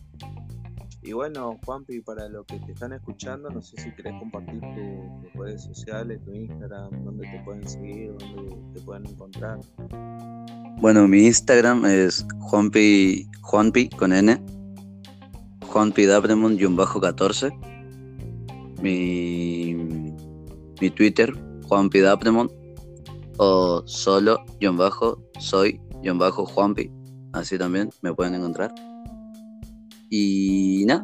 Y 1.05 1.13
bueno, 1.13 1.59
Juanpi, 1.63 2.01
para 2.01 2.27
los 2.29 2.47
que 2.47 2.57
te 2.61 2.71
están 2.71 2.93
escuchando, 2.93 3.47
no 3.51 3.61
sé 3.61 3.79
si 3.79 3.91
querés 3.91 4.13
compartir 4.19 4.59
tus 4.59 5.33
redes 5.39 5.61
sociales, 5.61 6.19
tu 6.25 6.33
Instagram, 6.33 7.03
dónde 7.03 7.27
te 7.29 7.43
pueden 7.45 7.69
seguir, 7.69 8.11
dónde 8.17 8.57
te 8.73 8.81
pueden 8.81 9.05
encontrar. 9.05 9.59
Bueno, 10.79 11.07
mi 11.07 11.27
Instagram 11.27 11.85
es 11.85 12.25
Juanpi, 12.39 13.29
Juanpi 13.41 13.89
con 13.89 14.13
N, 14.13 14.43
Juanpi 15.67 16.07
bajo 16.07 16.99
14 16.99 17.51
Mi, 18.81 19.75
mi 20.81 20.89
Twitter, 20.89 21.31
Juanpi. 21.67 21.99
O 23.37 23.83
solo, 23.85 24.43
guion 24.59 24.77
bajo, 24.77 25.21
soy, 25.39 25.79
guion 26.01 26.17
bajo, 26.17 26.47
Juanpi. 26.47 26.89
Así 27.33 27.59
también 27.59 27.91
me 28.01 28.11
pueden 28.11 28.33
encontrar. 28.33 28.73
Y 30.09 30.83
nada, 30.85 31.03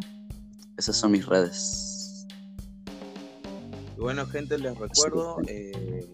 esas 0.78 0.96
son 0.96 1.12
mis 1.12 1.26
redes. 1.26 2.28
bueno, 3.98 4.26
gente, 4.26 4.58
les 4.58 4.78
recuerdo. 4.78 5.38
Eh, 5.48 6.08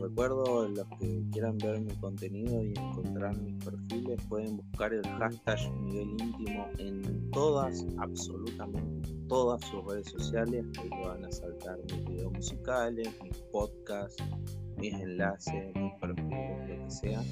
recuerdo, 0.00 0.68
los 0.68 0.86
que 0.98 1.22
quieran 1.32 1.58
ver 1.58 1.80
mi 1.80 1.94
contenido 1.96 2.62
y 2.62 2.68
encontrar 2.70 3.36
mis 3.38 3.62
perfiles, 3.64 4.20
pueden 4.28 4.56
buscar 4.56 4.92
el 4.92 5.06
hashtag 5.06 5.58
Miguel 5.82 6.10
Íntimo 6.10 6.68
en 6.78 7.30
todas, 7.30 7.84
absolutamente 7.98 9.10
todas 9.28 9.60
sus 9.62 9.84
redes 9.84 10.08
sociales. 10.08 10.64
Ahí 10.78 10.90
van 11.04 11.24
a 11.24 11.32
saltar 11.32 11.78
mis 11.90 12.04
videos 12.08 12.32
musicales, 12.32 13.08
mis 13.22 13.36
podcasts, 13.52 14.22
mis 14.76 14.94
enlaces, 14.94 15.74
mis 15.74 15.92
perfiles, 16.00 16.68
lo 16.68 16.84
que 16.84 16.90
sea. 16.90 17.22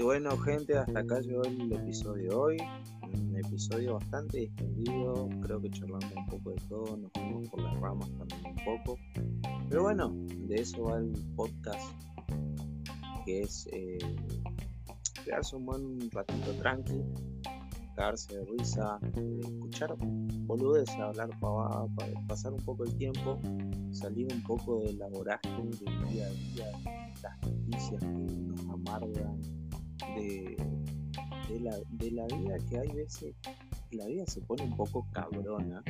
Y 0.00 0.02
bueno, 0.02 0.34
gente, 0.38 0.78
hasta 0.78 1.00
acá 1.00 1.20
llegó 1.20 1.42
el 1.44 1.70
episodio 1.70 2.30
de 2.30 2.34
hoy. 2.34 2.56
Un 3.02 3.36
episodio 3.36 3.96
bastante 3.96 4.44
extendido. 4.44 5.28
Creo 5.42 5.60
que 5.60 5.68
charlamos 5.68 6.10
un 6.16 6.24
poco 6.24 6.50
de 6.52 6.56
todo, 6.70 6.96
nos 6.96 7.12
fuimos 7.12 7.50
por 7.50 7.60
las 7.60 7.80
ramas 7.80 8.10
también 8.16 8.40
un 8.46 8.64
poco. 8.64 8.98
Pero 9.68 9.82
bueno, 9.82 10.10
de 10.26 10.54
eso 10.54 10.84
va 10.84 11.00
el 11.00 11.12
podcast, 11.36 11.92
que 13.26 13.42
es 13.42 13.68
eh, 13.72 13.98
quedarse 15.22 15.56
un 15.56 15.66
buen 15.66 16.10
ratito 16.12 16.50
tranqui, 16.54 17.02
cagarse 17.94 18.38
de 18.38 18.44
risa, 18.46 18.98
escuchar 19.42 19.94
boludes, 19.98 20.88
hablar 20.92 21.28
pavada, 21.40 21.86
para 21.94 22.26
pasar 22.26 22.54
un 22.54 22.64
poco 22.64 22.84
el 22.84 22.96
tiempo, 22.96 23.38
salir 23.92 24.32
un 24.32 24.42
poco 24.44 24.80
de 24.80 24.94
la 24.94 25.10
del 25.10 26.08
día 26.08 26.26
a 26.26 26.30
día, 26.30 26.72
las 27.22 27.38
noticias 27.42 28.00
que 28.00 28.08
nos 28.46 28.60
amargan, 28.66 29.59
de, 30.14 30.56
de, 31.48 31.60
la, 31.60 31.76
de 31.90 32.10
la 32.10 32.26
vida 32.26 32.58
que 32.68 32.78
hay 32.78 32.88
veces, 32.88 33.34
la 33.92 34.06
vida 34.06 34.24
se 34.26 34.40
pone 34.42 34.62
un 34.62 34.76
poco 34.76 35.06
cabrona 35.12 35.82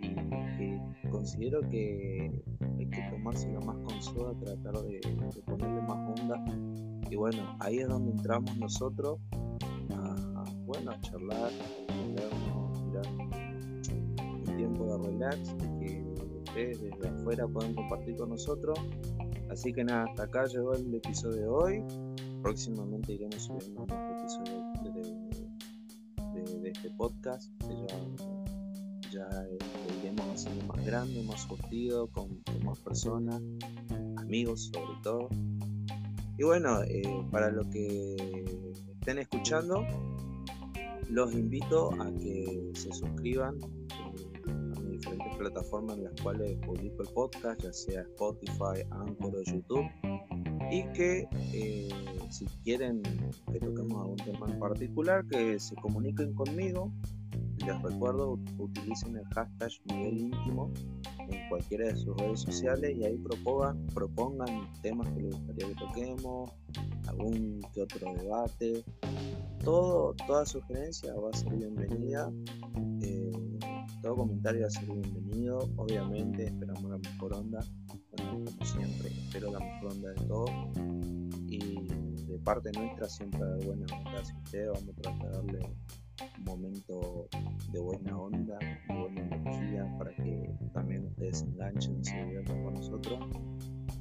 y 0.00 1.08
considero 1.10 1.60
que 1.68 2.30
hay 2.78 2.86
que 2.86 3.02
tomárselo 3.10 3.60
más 3.60 3.76
con 3.78 4.02
soda, 4.02 4.34
tratar 4.40 4.82
de, 4.82 5.00
ponerle 5.46 5.82
más 5.82 6.20
onda. 6.20 6.44
Y 7.10 7.16
bueno, 7.16 7.56
ahí 7.60 7.78
es 7.78 7.88
donde 7.88 8.12
entramos 8.12 8.56
nosotros 8.56 9.18
a, 9.90 10.44
bueno, 10.64 10.92
a 10.92 11.00
charlar, 11.00 11.50
a 11.88 11.92
un 14.22 14.56
tiempo 14.56 14.84
de 14.86 15.10
relax 15.10 15.54
que 15.80 16.04
ustedes 16.38 16.80
desde 16.82 17.08
afuera 17.08 17.46
pueden 17.48 17.74
compartir 17.74 18.16
con 18.16 18.30
nosotros. 18.30 18.78
Así 19.50 19.72
que 19.72 19.82
nada, 19.82 20.04
hasta 20.04 20.24
acá 20.24 20.46
llegó 20.46 20.74
el 20.74 20.94
episodio 20.94 21.36
de 21.36 21.48
hoy. 21.48 21.84
Próximamente 22.42 23.12
iremos 23.12 23.42
subiendo 23.42 23.86
más 23.86 24.20
episodios 24.20 24.64
de, 26.62 26.70
este 26.70 26.90
podcast. 26.90 27.50
Que 27.60 27.74
ya, 29.10 29.28
ya 29.28 29.28
iremos 30.00 30.26
haciendo 30.34 30.64
más 30.66 30.84
grande, 30.84 31.22
más 31.24 31.42
surtido, 31.42 32.08
con, 32.08 32.42
más 32.64 32.78
personas. 32.80 33.42
amigos 34.16 34.70
sobre 34.72 35.00
todo. 35.02 35.28
Y 36.40 36.42
bueno, 36.42 36.82
eh, 36.84 37.02
para 37.30 37.50
los 37.50 37.66
que 37.66 38.16
estén 38.98 39.18
escuchando, 39.18 39.84
los 41.10 41.34
invito 41.34 41.90
a 42.00 42.10
que 42.14 42.70
se 42.74 42.92
suscriban 42.92 43.58
eh, 43.58 44.46
a 44.46 44.80
diferentes 44.90 45.36
plataformas 45.36 45.98
en 45.98 46.04
las 46.04 46.20
cuales 46.22 46.56
publico 46.64 47.02
el 47.02 47.08
podcast, 47.08 47.62
ya 47.62 47.72
sea 47.72 48.02
Spotify, 48.02 48.86
Anchor 48.90 49.36
o 49.36 49.42
YouTube. 49.42 49.84
Y 50.70 50.84
que 50.92 51.28
eh, 51.52 51.88
si 52.30 52.46
quieren 52.64 53.02
que 53.52 53.58
toquemos 53.58 54.02
algún 54.02 54.16
tema 54.16 54.46
en 54.48 54.58
particular, 54.58 55.26
que 55.26 55.58
se 55.58 55.74
comuniquen 55.76 56.34
conmigo. 56.34 56.92
Les 57.66 57.82
recuerdo, 57.82 58.38
utilicen 58.58 59.16
el 59.16 59.24
hashtag 59.34 59.70
Miguel 59.84 60.18
Íntimo 60.18 60.72
en 61.28 61.48
cualquiera 61.50 61.88
de 61.88 61.96
sus 61.96 62.16
redes 62.16 62.40
sociales 62.40 62.96
y 62.96 63.04
ahí 63.04 63.18
propongan, 63.18 63.86
propongan 63.88 64.72
temas 64.80 65.06
que 65.08 65.22
les 65.22 65.34
gustaría 65.34 65.68
que 65.68 65.74
toquemos, 65.74 66.50
algún 67.06 67.60
que 67.74 67.82
otro 67.82 68.14
debate. 68.14 68.84
Todo, 69.62 70.14
toda 70.26 70.46
sugerencia 70.46 71.14
va 71.14 71.30
a 71.30 71.36
ser 71.36 71.54
bienvenida. 71.54 72.32
Eh, 73.02 73.30
todo 74.02 74.16
comentario 74.16 74.62
va 74.62 74.68
a 74.68 74.70
ser 74.70 74.86
bienvenido. 74.86 75.68
Obviamente 75.76 76.46
esperamos 76.46 76.84
la 76.84 76.98
mejor 76.98 77.34
onda. 77.34 77.60
como 78.16 78.46
siempre, 78.64 79.08
espero 79.08 79.52
la 79.52 79.58
mejor 79.58 79.92
onda 79.92 80.08
de 80.08 80.26
todo. 80.26 80.46
De 82.30 82.38
parte 82.38 82.70
nuestra 82.72 83.08
siempre 83.08 83.44
de 83.44 83.66
buena 83.66 83.86
onda. 83.98 84.24
Si 84.24 84.32
ustedes 84.36 84.68
vamos 84.68 84.88
a 84.88 85.02
tratar 85.02 85.42
de 85.42 85.58
darle 85.58 85.76
un 86.38 86.44
momento 86.44 87.28
de 87.72 87.80
buena 87.80 88.16
onda, 88.16 88.56
de 88.58 88.94
buena 88.94 89.20
energía 89.20 89.98
para 89.98 90.14
que 90.14 90.54
también 90.72 91.06
ustedes 91.06 91.38
se 91.38 91.46
enganchen 91.46 92.04
se 92.04 92.16
diviertan 92.24 92.62
con 92.62 92.74
nosotros. 92.74 93.18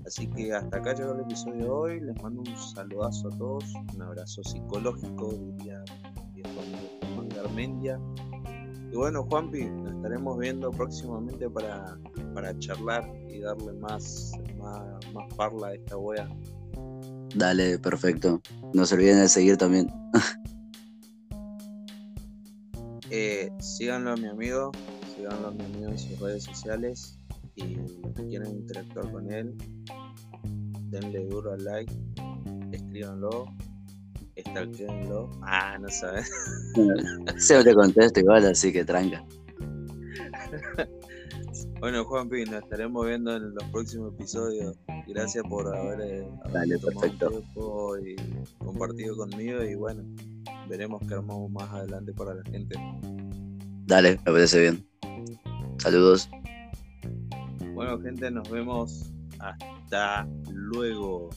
Así 0.06 0.28
que 0.28 0.54
hasta 0.54 0.78
acá 0.78 0.94
llegó 0.94 1.14
el 1.14 1.22
episodio 1.22 1.64
de 1.64 1.70
hoy. 1.70 2.00
Les 2.02 2.22
mando 2.22 2.42
un 2.42 2.58
saludazo 2.58 3.30
a 3.30 3.38
todos, 3.38 3.64
un 3.96 4.02
abrazo 4.04 4.44
psicológico, 4.44 5.34
diría 5.34 5.84
Juan 7.16 7.30
Garmendia. 7.30 8.00
Y 8.92 8.96
bueno, 8.96 9.24
Juanpi, 9.24 9.66
nos 9.66 9.96
estaremos 9.96 10.38
viendo 10.38 10.70
próximamente 10.70 11.50
para, 11.50 11.98
para 12.36 12.58
charlar 12.60 13.12
y 13.28 13.40
darle 13.40 13.74
más, 13.74 14.34
más, 14.58 15.14
más 15.14 15.34
parla 15.36 15.70
a 15.70 15.74
esta 15.74 15.98
wea. 15.98 16.30
Dale, 17.36 17.80
perfecto. 17.80 18.42
No 18.74 18.86
se 18.86 18.96
olviden 18.96 19.20
de 19.20 19.30
seguir 19.30 19.58
también. 19.58 19.92
Eh, 23.12 23.50
síganlo 23.60 24.12
a 24.12 24.18
mi 24.18 24.28
amigo, 24.28 24.72
síganlo 25.16 25.48
a 25.48 25.52
mi 25.52 25.64
amigo 25.64 25.90
en 25.90 25.98
sus 25.98 26.20
redes 26.20 26.44
sociales 26.44 27.18
y 27.56 27.74
los 27.74 28.14
que 28.16 28.28
quieran 28.28 28.52
interactuar 28.52 29.12
con 29.12 29.32
él, 29.32 29.56
denle 30.92 31.26
duro 31.26 31.54
al 31.54 31.64
like, 31.64 31.92
escríbanlo, 32.72 33.46
stalkeenlo. 34.38 35.32
Ah, 35.42 35.80
no 35.80 35.90
sabes. 35.90 36.30
Se 37.38 37.56
no 37.56 37.64
te 37.64 37.74
contesto 37.74 38.20
igual, 38.20 38.46
así 38.46 38.72
que 38.72 38.86
tranca. 38.86 39.26
Bueno, 41.80 42.04
Juanpi, 42.04 42.44
nos 42.44 42.64
estaremos 42.64 43.08
viendo 43.08 43.36
en 43.38 43.56
los 43.56 43.64
próximos 43.66 44.14
episodios. 44.14 44.78
Gracias 45.08 45.46
por 45.48 45.74
haber, 45.74 46.02
eh, 46.02 46.28
Dale, 46.52 46.78
perfecto. 46.78 47.30
Tiempo 47.30 47.98
y 47.98 48.16
compartido 48.58 49.16
conmigo. 49.16 49.64
Y 49.64 49.76
bueno, 49.76 50.04
veremos 50.68 51.02
qué 51.08 51.14
armamos 51.14 51.50
más 51.52 51.72
adelante 51.72 52.14
para 52.14 52.34
la 52.34 52.44
gente. 52.44 52.76
Dale, 53.86 54.18
me 54.18 54.24
parece 54.24 54.60
bien. 54.60 54.90
Saludos. 55.78 56.30
Bueno, 57.74 57.98
gente, 58.02 58.30
nos 58.30 58.50
vemos. 58.50 59.14
Hasta 59.40 60.28
luego. 60.52 61.30